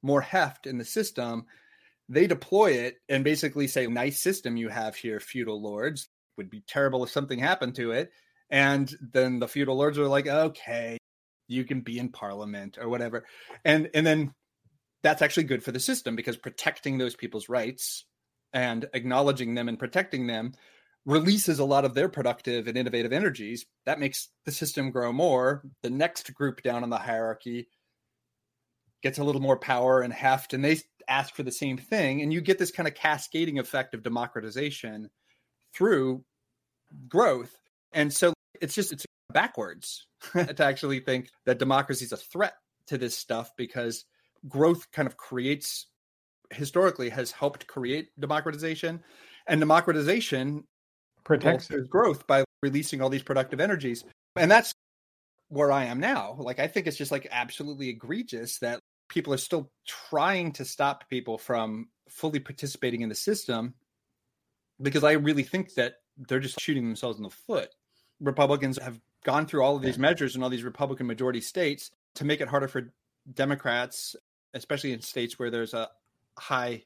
[0.02, 1.46] more heft in the system
[2.12, 6.08] they deploy it and basically say, nice system you have here, feudal lords.
[6.38, 8.10] Would be terrible if something happened to it.
[8.48, 10.98] And then the feudal lords are like, okay,
[11.46, 13.24] you can be in parliament or whatever.
[13.64, 14.32] And and then
[15.02, 18.04] that's actually good for the system because protecting those people's rights
[18.52, 20.52] and acknowledging them and protecting them
[21.04, 23.66] releases a lot of their productive and innovative energies.
[23.86, 25.62] That makes the system grow more.
[25.82, 27.68] The next group down in the hierarchy
[29.02, 30.78] gets a little more power and heft, and they
[31.08, 35.10] ask for the same thing and you get this kind of cascading effect of democratization
[35.74, 36.24] through
[37.08, 37.56] growth.
[37.92, 42.54] And so it's just it's backwards to actually think that democracy is a threat
[42.86, 44.04] to this stuff because
[44.48, 45.86] growth kind of creates
[46.50, 49.02] historically has helped create democratization.
[49.46, 50.64] And democratization
[51.24, 54.04] protects growth by releasing all these productive energies.
[54.36, 54.72] And that's
[55.48, 56.36] where I am now.
[56.38, 58.80] Like I think it's just like absolutely egregious that
[59.12, 63.74] people are still trying to stop people from fully participating in the system
[64.80, 67.68] because I really think that they're just shooting themselves in the foot.
[68.20, 72.24] Republicans have gone through all of these measures in all these Republican majority states to
[72.24, 72.90] make it harder for
[73.30, 74.16] Democrats,
[74.54, 75.90] especially in states where there's a
[76.38, 76.82] high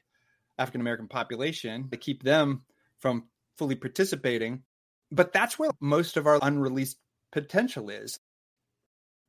[0.57, 2.63] African American population, to keep them
[2.99, 3.23] from
[3.57, 4.63] fully participating.
[5.11, 6.97] But that's where most of our unreleased
[7.31, 8.19] potential is.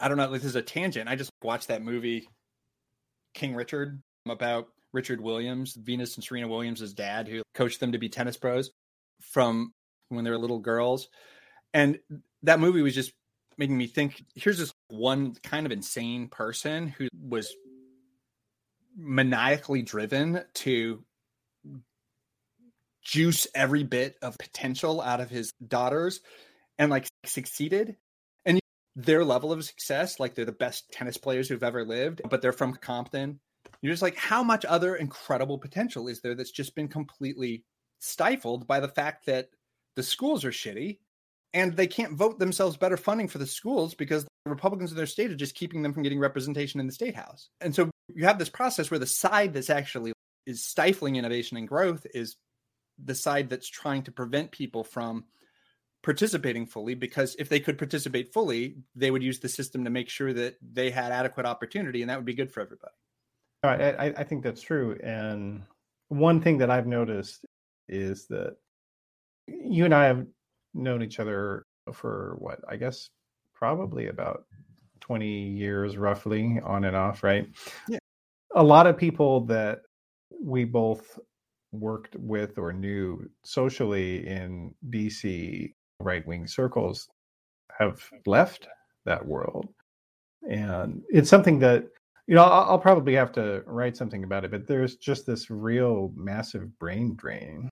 [0.00, 1.08] I don't know, this is a tangent.
[1.08, 2.28] I just watched that movie
[3.38, 7.98] King Richard um, about Richard Williams, Venus and Serena Williams' dad, who coached them to
[7.98, 8.70] be tennis pros
[9.20, 9.72] from
[10.08, 11.08] when they were little girls.
[11.72, 11.98] And
[12.42, 13.12] that movie was just
[13.56, 17.52] making me think here's this one kind of insane person who was
[18.96, 21.04] maniacally driven to
[23.02, 26.20] juice every bit of potential out of his daughters
[26.78, 27.96] and like succeeded
[28.98, 32.52] their level of success like they're the best tennis players who've ever lived but they're
[32.52, 33.38] from compton
[33.80, 37.64] you're just like how much other incredible potential is there that's just been completely
[38.00, 39.50] stifled by the fact that
[39.94, 40.98] the schools are shitty
[41.54, 45.06] and they can't vote themselves better funding for the schools because the Republicans in their
[45.06, 47.48] state are just keeping them from getting representation in the state house.
[47.60, 50.12] And so you have this process where the side that's actually
[50.44, 52.36] is stifling innovation and growth is
[53.02, 55.24] the side that's trying to prevent people from
[56.08, 60.08] participating fully because if they could participate fully they would use the system to make
[60.08, 62.94] sure that they had adequate opportunity and that would be good for everybody
[63.62, 65.62] I, I think that's true and
[66.08, 67.44] one thing that i've noticed
[67.88, 68.56] is that
[69.46, 70.26] you and i have
[70.74, 73.08] known each other for what I guess
[73.54, 74.44] probably about
[75.00, 77.48] 20 years roughly on and off, right?
[77.88, 77.98] Yeah.
[78.54, 79.80] A lot of people that
[80.42, 81.18] we both
[81.72, 87.08] worked with or knew socially in DC right wing circles
[87.78, 88.68] have left
[89.04, 89.68] that world.
[90.48, 91.84] And it's something that,
[92.26, 95.50] you know, I'll, I'll, probably have to write something about it, but there's just this
[95.50, 97.68] real massive brain drain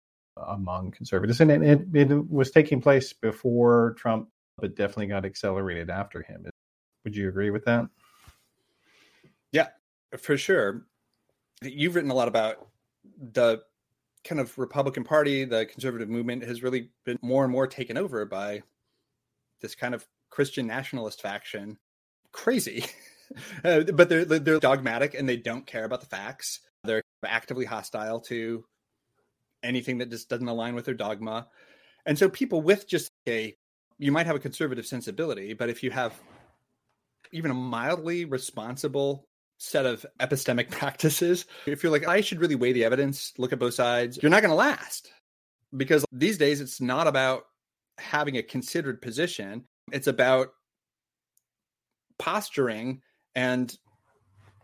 [0.49, 1.41] among conservatives.
[1.41, 6.47] And it, it, was taking place before Trump, but definitely got accelerated after him.
[7.05, 7.87] Would you agree with that?
[9.53, 9.69] Yeah,
[10.19, 10.87] for sure.
[11.63, 12.69] You've written a lot about
[13.33, 13.63] the
[14.27, 18.25] kind of Republican Party, the conservative movement has really been more and more taken over
[18.25, 18.63] by
[19.61, 21.79] this kind of Christian nationalist faction.
[22.33, 22.85] Crazy.
[23.65, 26.61] uh, but they're they're dogmatic and they don't care about the facts.
[26.85, 28.65] They're actively hostile to
[29.63, 31.49] anything that just doesn't align with their dogma.
[32.05, 33.57] And so people with just a
[33.99, 36.13] you might have a conservative sensibility, but if you have
[37.33, 39.26] even a mildly responsible
[39.59, 43.59] set of epistemic practices, if you're like, I should really weigh the evidence, look at
[43.59, 45.11] both sides, you're not going to last.
[45.77, 47.45] Because these days, it's not about
[47.99, 50.49] having a considered position, it's about
[52.19, 53.03] posturing
[53.35, 53.77] and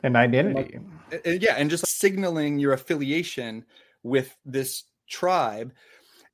[0.03, 0.79] an identity.
[1.13, 3.65] Uh, uh, yeah, and just signaling your affiliation
[4.03, 5.73] with this tribe.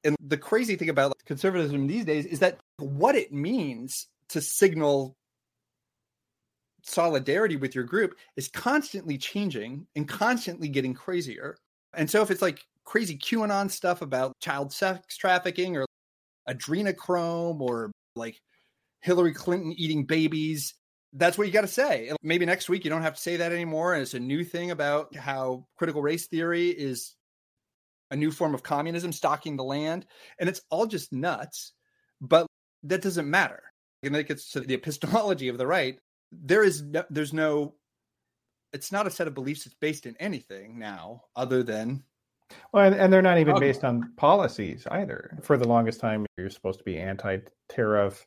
[0.05, 5.17] And the crazy thing about conservatism these days is that what it means to signal
[6.89, 11.57] solidarity with your group is constantly changing and constantly getting crazier.
[11.95, 15.87] And so if it's like crazy QAnon stuff about child sex trafficking or
[16.49, 18.41] adrenochrome or like
[19.01, 20.75] Hillary Clinton eating babies,
[21.13, 22.11] that's what you got to say.
[22.23, 23.95] Maybe next week you don't have to say that anymore.
[23.95, 27.15] And it's a new thing about how critical race theory is
[28.11, 30.07] a new form of communism, stocking the land,
[30.39, 31.73] and it's all just nuts.
[32.21, 32.47] But
[32.85, 33.63] that doesn't matter.
[34.03, 35.99] And that gets to the epistemology of the right.
[36.33, 37.75] There is no, there's no.
[38.73, 42.05] It's not a set of beliefs that's based in anything now, other than.
[42.73, 45.39] Well, and, and they're not even based on policies either.
[45.43, 48.27] For the longest time, you're supposed to be anti-tariff.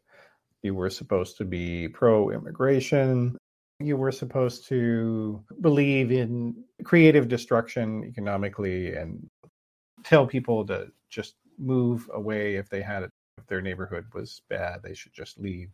[0.63, 3.37] You were supposed to be pro-immigration.
[3.79, 9.27] You were supposed to believe in creative destruction economically and
[10.03, 14.81] tell people to just move away if they had it if their neighborhood was bad
[14.83, 15.69] they should just leave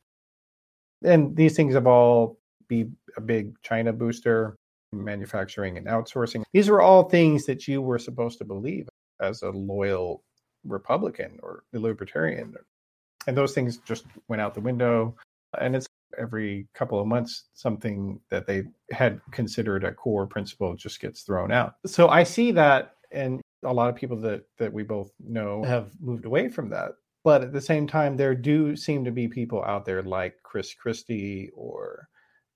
[1.04, 4.58] and these things have all be a big china booster
[4.93, 6.43] manufacturing and outsourcing.
[6.54, 8.88] These are all things that you were supposed to believe
[9.22, 10.24] as a loyal
[10.66, 12.56] republican or libertarian.
[13.28, 15.16] And those things just went out the window.
[15.60, 15.88] And it's
[16.18, 21.52] every couple of months something that they had considered a core principle just gets thrown
[21.52, 21.76] out.
[21.86, 25.91] So i see that and a lot of people that that we both know have
[26.00, 26.93] moved away from that
[27.24, 30.74] but at the same time there do seem to be people out there like chris
[30.74, 32.07] christie or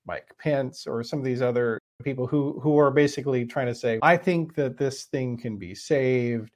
[0.05, 3.99] mike pence or some of these other people who who are basically trying to say
[4.01, 6.51] i think that this thing can be saved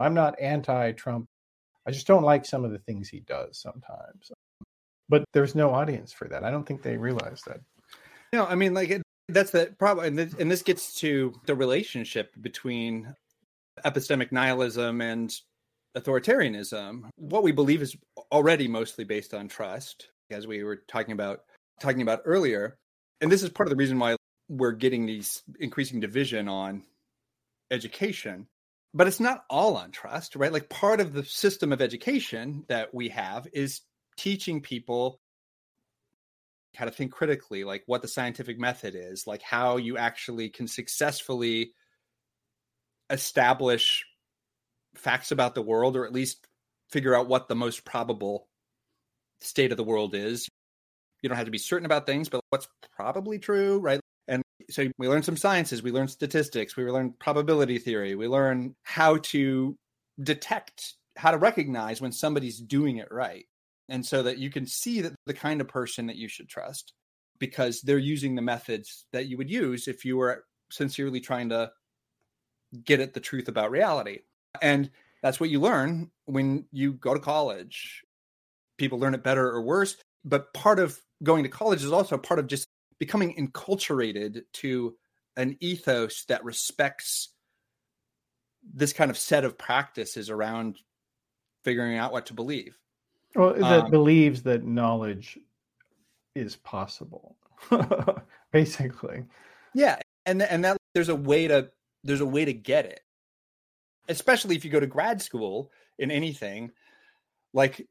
[0.00, 1.26] i'm not anti-trump
[1.86, 4.30] i just don't like some of the things he does sometimes
[5.08, 6.44] But there's no audience for that.
[6.44, 7.60] I don't think they realize that.
[8.32, 12.32] No, I mean, like it, that's the problem, and and this gets to the relationship
[12.40, 13.14] between
[13.84, 15.32] epistemic nihilism and
[15.96, 17.08] authoritarianism.
[17.16, 17.96] What we believe is
[18.30, 21.40] already mostly based on trust, as we were talking about
[21.80, 22.78] talking about earlier,
[23.20, 24.16] and this is part of the reason why
[24.48, 26.84] we're getting these increasing division on
[27.70, 28.46] education.
[28.94, 30.52] But it's not all on trust, right?
[30.52, 33.82] Like part of the system of education that we have is
[34.16, 35.20] teaching people
[36.74, 40.68] how to think critically, like what the scientific method is, like how you actually can
[40.68, 41.72] successfully
[43.10, 44.04] establish
[44.98, 46.46] facts about the world, or at least
[46.90, 48.48] figure out what the most probable
[49.40, 50.48] state of the world is.
[51.22, 54.00] You don't have to be certain about things, but what's probably true, right?
[54.28, 58.74] And so we learn some sciences, we learn statistics, we learn probability theory, we learn
[58.82, 59.76] how to
[60.22, 63.46] detect, how to recognize when somebody's doing it right
[63.88, 66.92] and so that you can see that the kind of person that you should trust
[67.38, 71.70] because they're using the methods that you would use if you were sincerely trying to
[72.84, 74.20] get at the truth about reality
[74.62, 74.90] and
[75.22, 78.02] that's what you learn when you go to college.
[78.78, 79.96] People learn it better or worse
[80.26, 84.94] but part of going to college is also part of just becoming enculturated to
[85.36, 87.30] an ethos that respects
[88.74, 90.78] this kind of set of practices around
[91.62, 92.76] figuring out what to believe.
[93.34, 95.38] Well, that um, believes that knowledge
[96.34, 97.36] is possible,
[98.50, 99.24] basically.
[99.74, 101.70] Yeah, and and that there's a way to
[102.02, 103.00] there's a way to get it,
[104.08, 106.72] especially if you go to grad school in anything.
[107.52, 107.86] Like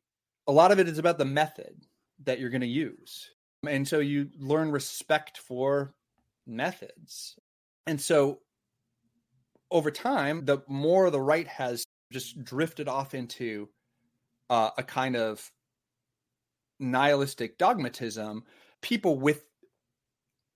[0.47, 1.85] a lot of it is about the method
[2.23, 3.29] that you're going to use,
[3.67, 5.93] and so you learn respect for
[6.45, 7.35] methods,
[7.87, 8.39] and so
[9.71, 13.69] over time, the more the right has just drifted off into
[14.49, 15.51] uh, a kind of
[16.79, 18.43] nihilistic dogmatism,
[18.81, 19.43] people with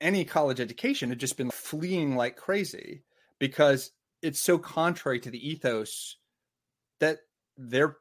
[0.01, 3.03] any college education had just been fleeing like crazy
[3.39, 3.91] because
[4.21, 6.17] it's so contrary to the ethos
[6.99, 7.19] that
[7.57, 7.97] their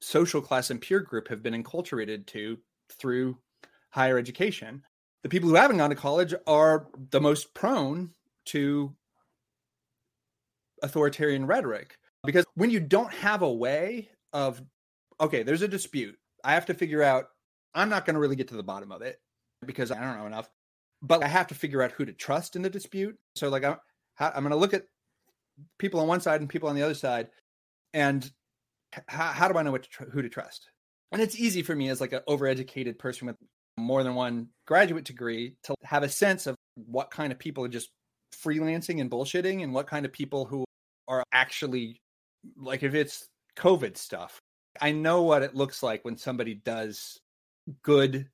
[0.00, 2.58] social class and peer group have been enculturated to
[2.98, 3.36] through
[3.90, 4.82] higher education.
[5.22, 8.10] The people who haven't gone to college are the most prone
[8.46, 8.94] to
[10.82, 14.62] authoritarian rhetoric because when you don't have a way of
[15.20, 16.16] okay, there's a dispute.
[16.44, 17.28] I have to figure out,
[17.74, 19.18] I'm not going to really get to the bottom of it
[19.64, 20.50] because I don't know enough,
[21.02, 23.16] but I have to figure out who to trust in the dispute.
[23.34, 23.76] So, like, I'm,
[24.18, 24.84] I'm going to look at
[25.78, 27.28] people on one side and people on the other side.
[27.94, 28.30] And
[29.08, 30.68] how, how do I know to tr- who to trust?
[31.12, 33.36] And it's easy for me as like an overeducated person with
[33.76, 37.68] more than one graduate degree to have a sense of what kind of people are
[37.68, 37.90] just
[38.34, 40.64] freelancing and bullshitting and what kind of people who
[41.08, 42.00] are actually
[42.56, 43.26] like if it's
[43.56, 44.38] COVID stuff,
[44.80, 47.18] I know what it looks like when somebody does
[47.82, 48.28] good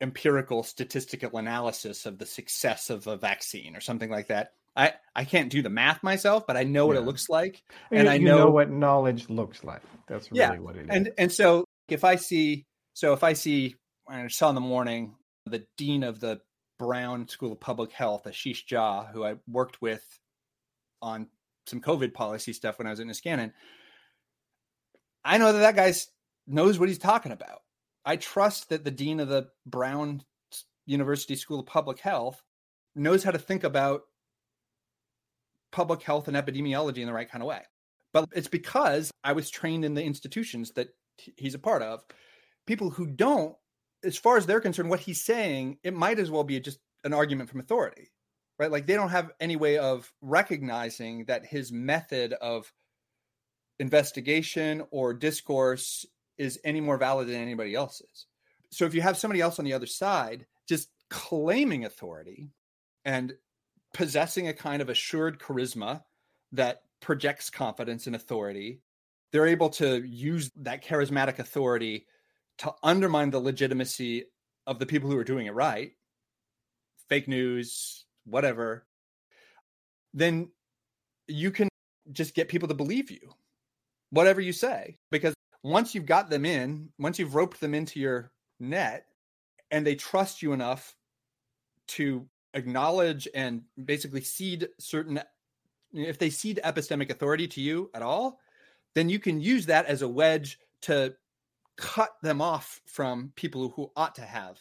[0.00, 4.52] empirical statistical analysis of the success of a vaccine or something like that.
[4.74, 8.08] I, I can't do the math myself, but I know what it looks like, and,
[8.08, 9.82] I know, know, what knowledge looks like.
[10.08, 10.58] That's really yeah.
[10.58, 10.88] what it is.
[10.90, 12.64] And and so if I see,
[12.94, 13.76] so if I see,
[14.08, 15.14] I saw in the morning
[15.44, 16.40] the dean of the
[16.78, 20.04] Brown School of Public Health, Ashish Jha, who I worked with
[21.02, 21.28] on
[21.66, 23.52] some COVID policy stuff when I was in Niskanen,
[25.24, 25.92] I know that that guy
[26.46, 27.60] knows what he's talking about.
[28.04, 30.22] I trust that the dean of the Brown
[30.86, 32.42] University School of Public Health
[32.96, 34.02] knows how to think about
[35.72, 37.62] public health and epidemiology in the right kind of way.
[38.12, 42.04] But it's because I was trained in the institutions that he's a part of.
[42.66, 43.56] People who don't,
[44.04, 47.12] as far as they're concerned, what he's saying, it might as well be just an
[47.12, 48.12] argument from authority,
[48.58, 48.70] right?
[48.70, 52.72] Like they don't have any way of recognizing that his method of
[53.78, 56.06] investigation or discourse
[56.38, 58.26] is any more valid than anybody else's.
[58.70, 62.50] So if you have somebody else on the other side just claiming authority
[63.04, 63.34] and
[63.94, 66.02] possessing a kind of assured charisma
[66.52, 68.80] that projects confidence and authority,
[69.32, 72.06] they're able to use that charismatic authority
[72.58, 74.24] to undermine the legitimacy
[74.66, 75.92] of the people who are doing it right,
[77.08, 78.86] fake news, whatever,
[80.14, 80.48] then
[81.26, 81.68] you can
[82.10, 83.32] just get people to believe you
[84.10, 88.30] whatever you say because once you've got them in once you've roped them into your
[88.60, 89.06] net
[89.70, 90.94] and they trust you enough
[91.88, 95.20] to acknowledge and basically cede certain
[95.92, 98.38] if they cede epistemic authority to you at all
[98.94, 101.14] then you can use that as a wedge to
[101.76, 104.58] cut them off from people who ought to have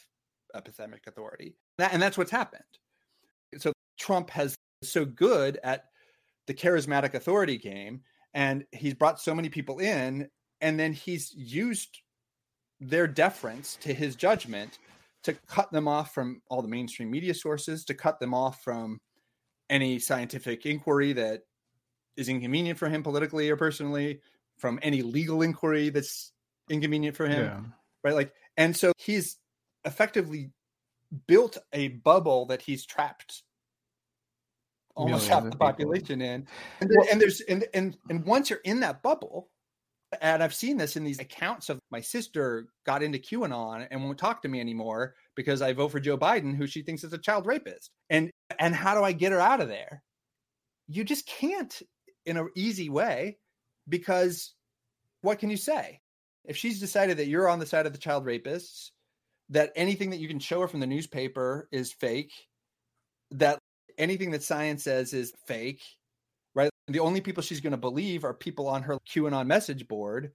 [0.56, 1.56] epistemic authority.
[1.78, 2.64] That, and that's what's happened.
[3.58, 5.86] So trump has so good at
[6.48, 8.02] the charismatic authority game
[8.34, 10.30] and he's brought so many people in
[10.62, 12.02] and then he's used
[12.80, 14.80] their deference to his judgment
[15.24, 18.99] to cut them off from all the mainstream media sources, to cut them off from
[19.69, 21.41] any scientific inquiry that
[22.17, 24.19] is inconvenient for him politically or personally,
[24.57, 26.32] from any legal inquiry that's
[26.69, 27.43] inconvenient for him.
[27.43, 27.61] Yeah.
[28.03, 28.15] Right.
[28.15, 29.38] Like, and so he's
[29.86, 30.51] effectively
[31.28, 33.43] built a bubble that he's trapped
[34.95, 36.47] almost half the population in.
[36.80, 39.49] And, there, and there's and, and and once you're in that bubble,
[40.20, 44.18] and I've seen this in these accounts of my sister got into QAnon and won't
[44.18, 47.18] talk to me anymore because I vote for Joe Biden, who she thinks is a
[47.18, 47.91] child rapist.
[48.09, 50.03] And and how do I get her out of there?
[50.88, 51.82] You just can't
[52.26, 53.38] in an easy way
[53.88, 54.53] because
[55.22, 56.01] what can you say?
[56.43, 58.89] If she's decided that you're on the side of the child rapists,
[59.49, 62.34] that anything that you can show her from the newspaper is fake,
[63.32, 63.59] that
[63.97, 65.82] anything that science says is fake,
[66.88, 66.94] right?
[66.94, 70.32] The only people she's going to believe are people on her QAnon message board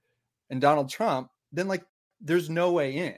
[0.49, 1.85] and Donald Trump, then like
[2.21, 3.17] there's no way in.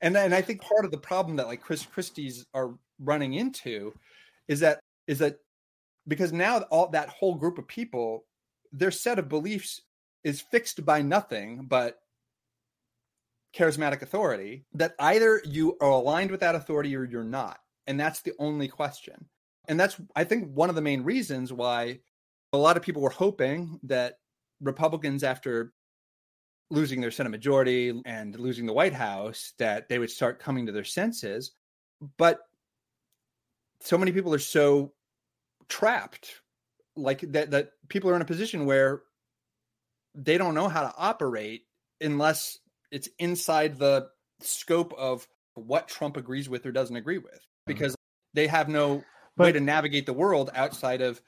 [0.00, 3.92] And and I think part of the problem that like Chris Christie's are running into
[4.48, 5.36] is that is that
[6.08, 8.24] because now all that whole group of people,
[8.72, 9.82] their set of beliefs
[10.24, 11.98] is fixed by nothing but
[13.54, 17.58] charismatic authority that either you are aligned with that authority or you're not.
[17.86, 19.26] And that's the only question.
[19.68, 22.00] And that's, I think, one of the main reasons why
[22.52, 24.14] a lot of people were hoping that
[24.60, 25.72] Republicans, after
[26.70, 30.72] losing their Senate majority and losing the White House, that they would start coming to
[30.72, 31.52] their senses.
[32.16, 32.40] But
[33.80, 34.92] so many people are so
[35.68, 36.42] trapped,
[36.96, 39.02] like that, that people are in a position where
[40.14, 41.62] they don't know how to operate
[42.00, 42.58] unless
[42.90, 44.08] it's inside the
[44.40, 47.72] scope of what Trump agrees with or doesn't agree with, mm-hmm.
[47.72, 47.94] because
[48.34, 49.02] they have no
[49.36, 51.20] but, way to navigate the world outside of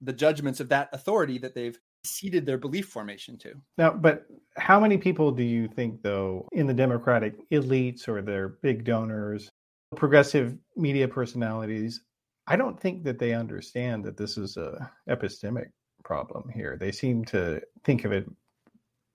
[0.00, 3.54] the judgments of that authority that they've ceded their belief formation to.
[3.76, 4.26] Now, but
[4.56, 9.48] how many people do you think, though, in the Democratic elites or their big donors,
[9.96, 12.02] progressive media personalities,
[12.46, 15.66] I don't think that they understand that this is a epistemic
[16.04, 16.76] problem here.
[16.78, 18.26] They seem to think of it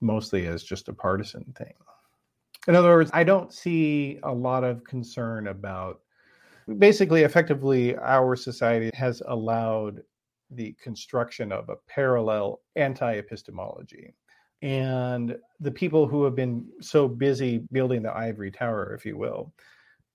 [0.02, 1.74] mostly as just a partisan thing.
[2.68, 6.02] In other words, I don't see a lot of concern about
[6.78, 10.02] basically effectively our society has allowed
[10.52, 14.14] the construction of a parallel anti epistemology.
[14.62, 19.54] And the people who have been so busy building the ivory tower, if you will,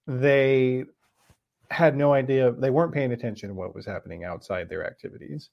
[0.06, 0.84] they
[1.70, 5.50] had no idea, they weren't paying attention to what was happening outside their activities.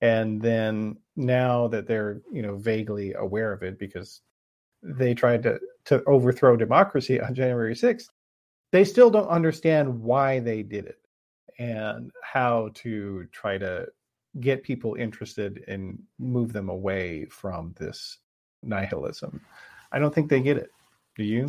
[0.00, 4.22] And then now that they're, you know, vaguely aware of it because
[4.82, 8.08] they tried to, to overthrow democracy on January 6th,
[8.72, 10.98] they still don't understand why they did it
[11.58, 13.86] and how to try to
[14.40, 18.18] get people interested and move them away from this
[18.62, 19.40] nihilism.
[19.92, 20.70] I don't think they get it.
[21.16, 21.46] Do you?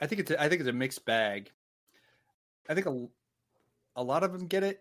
[0.00, 1.50] I think it's a, I think it's a mixed bag.
[2.68, 3.06] I think a,
[3.94, 4.80] a lot of them get it,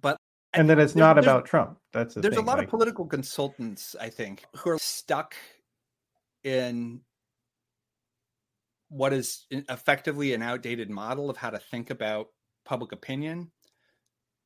[0.00, 0.16] but
[0.54, 1.78] and then it's not about Trump.
[1.92, 2.44] That's the there's thing.
[2.44, 5.34] a lot like, of political consultants, I think, who are stuck
[6.44, 7.00] in
[8.88, 12.28] what is effectively an outdated model of how to think about
[12.64, 13.50] public opinion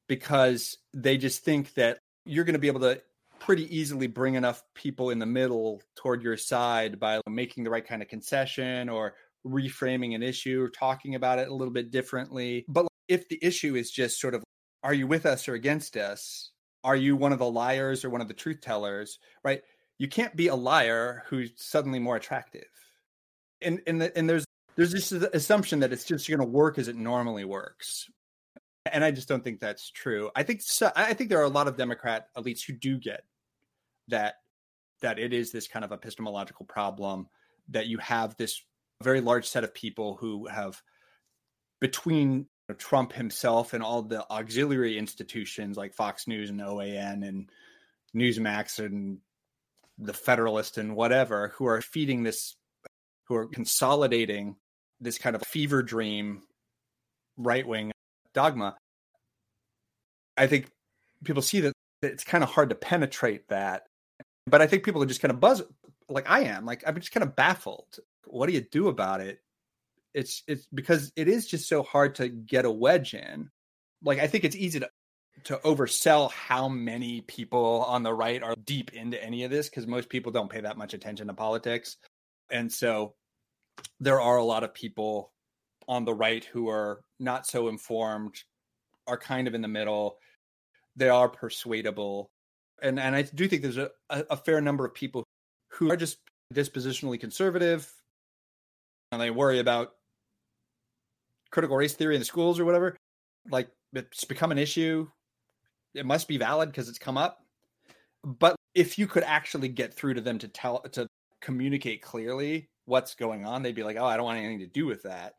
[0.09, 3.01] because they just think that you're going to be able to
[3.39, 7.87] pretty easily bring enough people in the middle toward your side by making the right
[7.87, 9.15] kind of concession or
[9.47, 12.65] reframing an issue or talking about it a little bit differently.
[12.69, 14.43] But if the issue is just sort of,
[14.83, 16.51] are you with us or against us?
[16.83, 19.19] Are you one of the liars or one of the truth tellers?
[19.45, 19.63] Right?
[19.99, 22.67] You can't be a liar who's suddenly more attractive.
[23.63, 24.45] And and the, and there's
[24.77, 28.09] there's this assumption that it's just going to work as it normally works
[28.93, 30.31] and I just don't think that's true.
[30.35, 33.25] I think so, I think there are a lot of Democrat elites who do get
[34.09, 34.37] that
[35.03, 37.29] that it is this kind of epistemological problem
[37.69, 38.63] that you have this
[39.03, 40.81] very large set of people who have
[41.81, 42.47] between
[42.79, 47.51] Trump himself and all the auxiliary institutions like Fox News and OAN and
[48.15, 49.19] Newsmax and
[49.99, 52.57] the Federalist and whatever who are feeding this
[53.25, 54.57] who are consolidating
[55.01, 56.43] this kind of fever dream
[57.37, 57.93] right wing
[58.37, 58.77] dogma,
[60.37, 60.71] I think
[61.25, 61.73] people see that
[62.03, 63.87] it's kind of hard to penetrate that.
[64.47, 65.63] But I think people are just kind of buzz
[66.09, 66.65] like I am.
[66.65, 67.99] Like I'm just kind of baffled.
[68.27, 69.41] What do you do about it?
[70.15, 73.51] It's it's because it is just so hard to get a wedge in.
[74.05, 74.91] Like I think it's easy to
[75.45, 79.87] to oversell how many people on the right are deep into any of this because
[79.87, 81.97] most people don't pay that much attention to politics.
[82.51, 83.15] And so
[84.01, 85.33] there are a lot of people
[85.89, 88.43] on the right who are not so informed,
[89.07, 90.19] are kind of in the middle.
[90.97, 92.31] They are persuadable.
[92.83, 95.25] And and I do think there's a, a fair number of people
[95.71, 96.19] who are just
[96.55, 97.93] dispositionally conservative
[99.13, 99.93] and they worry about
[101.51, 102.97] critical race theory in the schools or whatever,
[103.51, 105.09] like it's become an issue.
[105.95, 107.45] It must be valid because it's come up.
[108.25, 111.07] But if you could actually get through to them to tell to
[111.41, 114.87] communicate clearly what's going on, they'd be like, "Oh, I don't want anything to do
[114.87, 115.35] with that."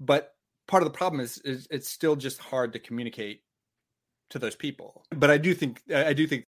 [0.00, 0.32] But
[0.66, 3.42] part of the problem is, is it's still just hard to communicate
[4.30, 5.04] to those people.
[5.10, 6.44] But I do think I do think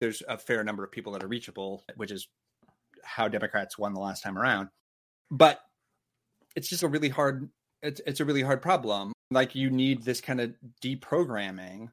[0.00, 2.26] there's a fair number of people that are reachable, which is
[3.04, 4.68] how Democrats won the last time around.
[5.30, 5.60] But
[6.56, 7.48] it's just a really hard
[7.82, 9.12] it's it's a really hard problem.
[9.30, 11.90] Like you need this kind of deprogramming.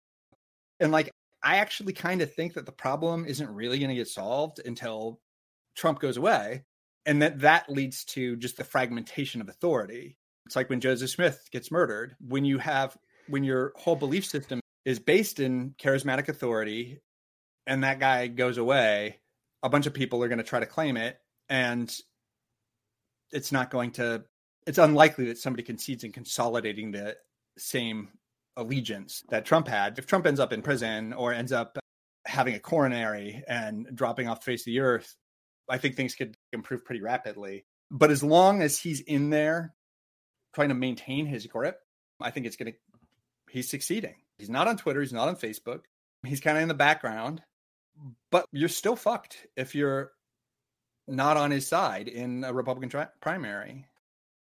[0.80, 1.11] And like
[1.44, 5.19] I actually kind of think that the problem isn't really going to get solved until
[5.76, 6.64] Trump goes away
[7.06, 10.18] and that that leads to just the fragmentation of authority.
[10.45, 12.98] It's like when Joseph Smith gets murdered, when you have
[13.28, 16.99] when your whole belief system is based in charismatic authority
[17.65, 19.20] and that guy goes away,
[19.61, 21.18] a bunch of people are going to try to claim it
[21.49, 21.98] and
[23.32, 24.24] it's not going to
[24.68, 27.15] it's unlikely that somebody concedes in consolidating the
[27.57, 28.10] same
[28.56, 29.98] allegiance that Trump had.
[29.98, 31.78] If Trump ends up in prison or ends up
[32.26, 35.15] having a coronary and dropping off the face of the earth,
[35.70, 37.65] I think things could improve pretty rapidly.
[37.91, 39.74] But as long as he's in there
[40.53, 41.80] trying to maintain his grip,
[42.21, 42.77] I think it's going to,
[43.49, 44.15] he's succeeding.
[44.38, 45.81] He's not on Twitter, he's not on Facebook,
[46.25, 47.41] he's kind of in the background,
[48.31, 50.11] but you're still fucked if you're
[51.07, 53.85] not on his side in a Republican tri- primary.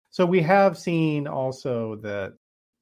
[0.10, 2.34] So we have seen also that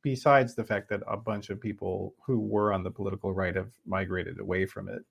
[0.04, 3.72] besides the fact that a bunch of people who were on the political right have
[3.86, 5.02] migrated away from it,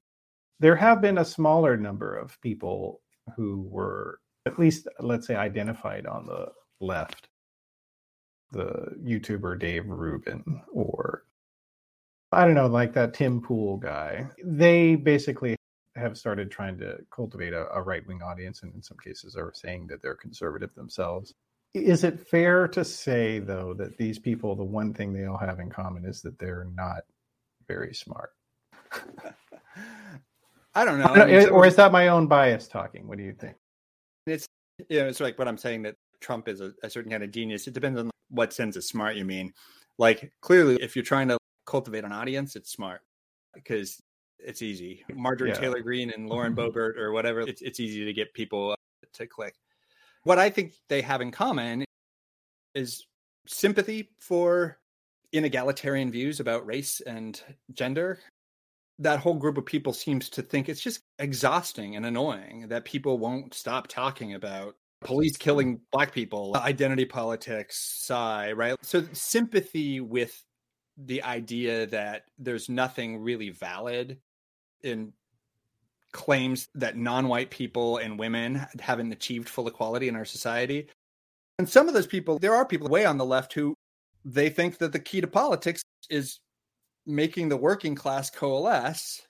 [0.60, 3.01] there have been a smaller number of people
[3.36, 6.47] who were at least, let's say, identified on the
[6.81, 7.28] left.
[8.53, 11.25] The YouTuber Dave Rubin, or
[12.33, 14.29] I don't know, like that Tim Pool guy.
[14.45, 15.57] They basically
[15.97, 19.53] have started trying to cultivate a, a right wing audience, and in some cases are
[19.55, 21.35] saying that they're conservative themselves.
[21.75, 25.59] Is it fair to say, though, that these people, the one thing they all have
[25.59, 27.03] in common is that they're not
[27.66, 28.31] very smart?
[30.75, 31.07] I don't know.
[31.07, 33.07] I mean, or is that my own bias talking?
[33.07, 33.57] What do you think?
[34.27, 34.47] It's
[34.89, 37.31] you know, it's like what I'm saying that Trump is a, a certain kind of
[37.31, 37.66] genius.
[37.66, 39.52] It depends on what sense of smart you mean.
[39.98, 43.01] Like clearly, if you're trying to cultivate an audience, it's smart
[43.55, 44.02] because
[44.39, 45.05] it's easy.
[45.15, 45.55] Marjorie yeah.
[45.55, 48.74] Taylor Greene and Lauren Boebert or whatever, it's, it's easy to get people
[49.12, 49.55] to click.
[50.24, 51.85] What I think they have in common
[52.74, 53.06] is
[53.47, 54.78] sympathy for
[55.35, 57.40] inegalitarian views about race and
[57.73, 58.19] gender.
[58.98, 63.19] That whole group of people seems to think it's just exhausting and annoying that people
[63.19, 65.81] won't stop talking about police killing mm.
[65.93, 68.76] black people, identity politics, psi, right?
[68.82, 70.43] So sympathy with
[70.97, 74.18] the idea that there's nothing really valid
[74.82, 75.12] in
[76.12, 80.89] claims that non-white people and women haven't achieved full equality in our society.
[81.59, 83.74] And some of those people, there are people way on the left who
[84.24, 86.39] they think that the key to politics is
[87.06, 89.22] making the working class coalesce.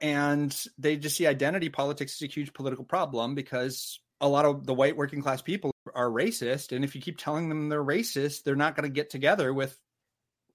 [0.00, 4.64] And they just see identity politics as a huge political problem because a lot of
[4.64, 6.74] the white working class people are racist.
[6.74, 9.76] And if you keep telling them they're racist, they're not going to get together with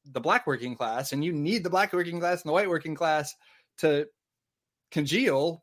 [0.05, 1.11] the black working class.
[1.11, 3.35] And you need the black working class and the white working class
[3.79, 4.07] to
[4.89, 5.61] congeal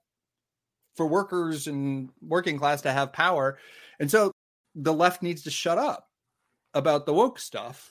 [0.97, 3.59] for workers and working class to have power.
[3.99, 4.33] And so
[4.75, 6.07] the left needs to shut up
[6.75, 7.91] about the woke stuff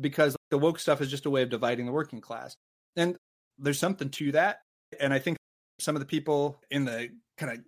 [0.00, 2.54] because the woke stuff is just a way of dividing the working class.
[2.96, 3.16] And
[3.58, 4.60] there's something to that.
[4.98, 5.36] And I think
[5.78, 7.58] some of the people in the kind of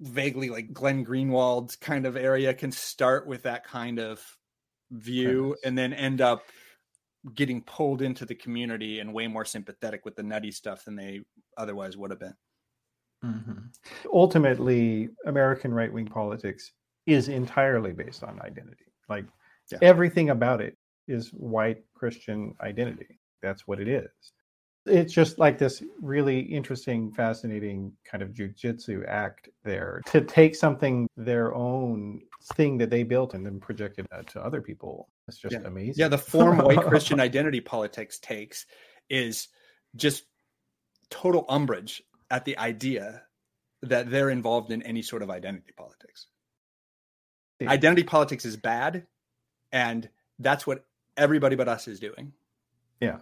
[0.00, 4.24] vaguely like Glenn Greenwald kind of area can start with that kind of
[4.90, 6.42] view and then end up
[7.34, 11.20] getting pulled into the community and way more sympathetic with the nutty stuff than they
[11.56, 12.34] otherwise would have been.
[13.24, 13.58] Mm-hmm.
[14.12, 16.72] Ultimately, American right wing politics
[17.06, 18.86] is entirely based on identity.
[19.08, 19.26] Like
[19.70, 19.78] yeah.
[19.82, 23.18] everything about it is white Christian identity.
[23.42, 24.08] That's what it is.
[24.86, 31.06] It's just like this really interesting, fascinating kind of jujitsu act there to take something
[31.16, 32.22] their own
[32.54, 35.08] thing that they built and then project it uh, to other people.
[35.28, 35.66] It's just yeah.
[35.66, 35.94] amazing.
[35.98, 38.66] Yeah, the form white Christian identity politics takes
[39.10, 39.48] is
[39.96, 40.24] just
[41.10, 43.22] total umbrage at the idea
[43.82, 46.26] that they're involved in any sort of identity politics.
[47.58, 47.70] Yeah.
[47.70, 49.06] Identity politics is bad,
[49.72, 50.08] and
[50.38, 50.86] that's what
[51.16, 52.32] everybody but us is doing.
[53.00, 53.18] Yeah,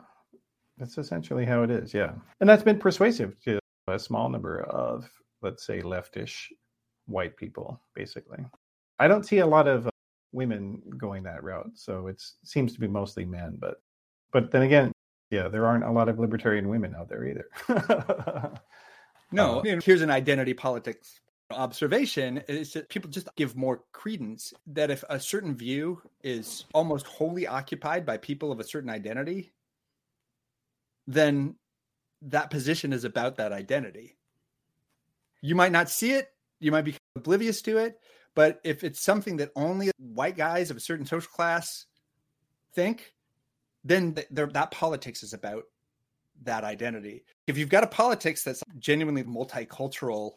[0.79, 1.93] that's essentially how it is.
[1.93, 5.09] Yeah, and that's been persuasive to a small number of,
[5.43, 6.47] let's say, leftish
[7.07, 8.45] white people, basically.
[8.99, 9.91] I don't see a lot of uh,
[10.33, 13.57] women going that route, so it seems to be mostly men.
[13.59, 13.81] But,
[14.33, 14.93] but then again,
[15.31, 18.61] yeah, there aren't a lot of libertarian women out there either.
[19.31, 24.91] No, uh, here's an identity politics observation is that people just give more credence that
[24.91, 29.53] if a certain view is almost wholly occupied by people of a certain identity,
[31.09, 31.57] then
[32.21, 34.17] that position is about that identity.
[35.41, 36.29] You might not see it,
[36.61, 37.99] you might be oblivious to it,
[38.35, 41.87] but if it's something that only white guys of a certain social class
[42.75, 43.15] think,
[43.85, 45.65] then that politics is about
[46.43, 47.25] that identity.
[47.47, 50.33] If you've got a politics that's genuinely multicultural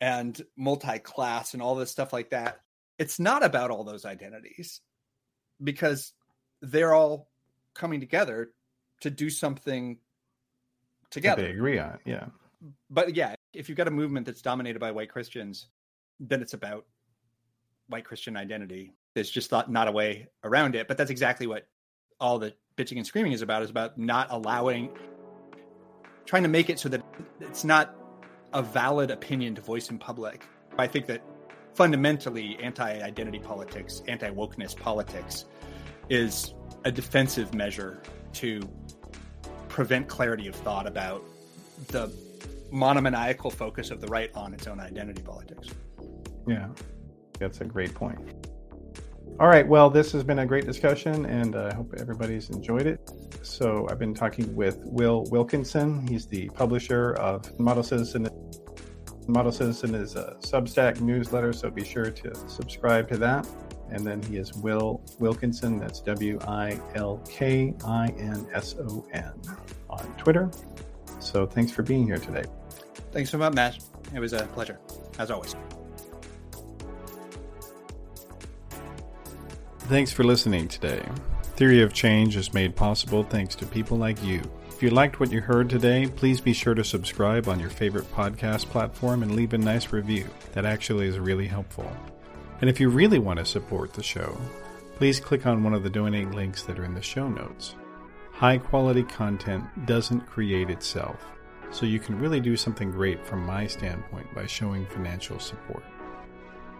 [0.00, 2.58] and multi-class and all this stuff like that,
[2.98, 4.80] it's not about all those identities
[5.62, 6.12] because
[6.62, 7.28] they're all
[7.74, 8.50] coming together
[9.04, 9.98] to do something
[11.10, 11.42] together.
[11.42, 12.26] That they agree on, yeah.
[12.90, 15.68] But yeah, if you've got a movement that's dominated by white Christians,
[16.18, 16.86] then it's about
[17.88, 18.92] white Christian identity.
[19.14, 20.88] There's just not, not a way around it.
[20.88, 21.68] But that's exactly what
[22.18, 24.90] all the bitching and screaming is about is about not allowing
[26.24, 27.02] trying to make it so that
[27.40, 27.94] it's not
[28.54, 30.46] a valid opinion to voice in public.
[30.78, 31.22] I think that
[31.74, 35.44] fundamentally anti-identity politics, anti-wokeness politics
[36.08, 36.54] is
[36.84, 38.00] a defensive measure
[38.34, 38.60] to
[39.68, 41.22] prevent clarity of thought about
[41.88, 42.12] the
[42.70, 45.68] monomaniacal focus of the right on its own identity politics.
[46.46, 46.68] Yeah,
[47.38, 48.18] that's a great point.
[49.40, 53.10] All right, well, this has been a great discussion, and I hope everybody's enjoyed it.
[53.42, 56.06] So, I've been talking with Will Wilkinson.
[56.06, 58.28] He's the publisher of Model Citizen.
[59.26, 63.48] Model Citizen is a Substack newsletter, so be sure to subscribe to that.
[63.94, 69.06] And then he is Will Wilkinson, that's W I L K I N S O
[69.12, 69.32] N
[69.88, 70.50] on Twitter.
[71.20, 72.42] So, thanks for being here today.
[73.12, 73.78] Thanks so much, Matt.
[74.12, 74.80] It was a pleasure,
[75.18, 75.54] as always.
[79.78, 81.02] Thanks for listening today.
[81.54, 84.42] Theory of Change is made possible thanks to people like you.
[84.70, 88.10] If you liked what you heard today, please be sure to subscribe on your favorite
[88.12, 90.26] podcast platform and leave a nice review.
[90.54, 91.88] That actually is really helpful.
[92.64, 94.40] And if you really want to support the show,
[94.96, 97.74] please click on one of the donate links that are in the show notes.
[98.32, 101.26] High quality content doesn't create itself,
[101.70, 105.84] so you can really do something great from my standpoint by showing financial support.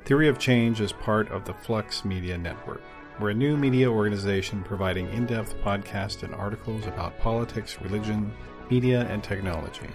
[0.07, 2.81] Theory of Change is part of the Flux Media Network.
[3.21, 8.33] We're a new media organization providing in depth podcasts and articles about politics, religion,
[8.71, 9.91] media, and technology.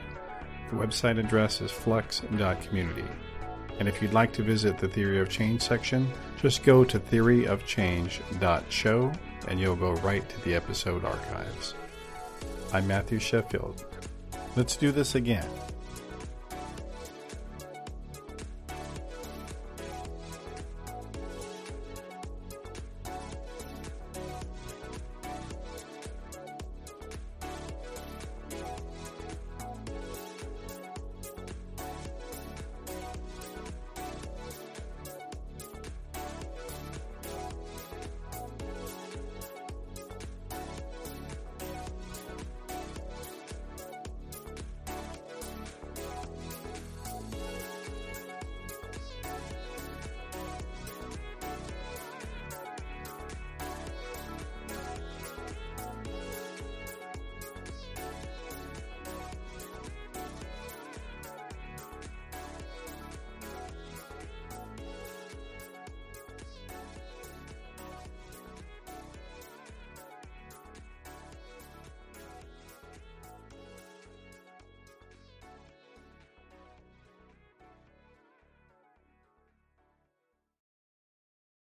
[0.69, 3.05] The website address is flux.community.
[3.79, 6.11] And if you'd like to visit the Theory of Change section,
[6.41, 9.11] just go to theoryofchange.show
[9.47, 11.73] and you'll go right to the episode archives.
[12.73, 13.85] I'm Matthew Sheffield.
[14.55, 15.47] Let's do this again.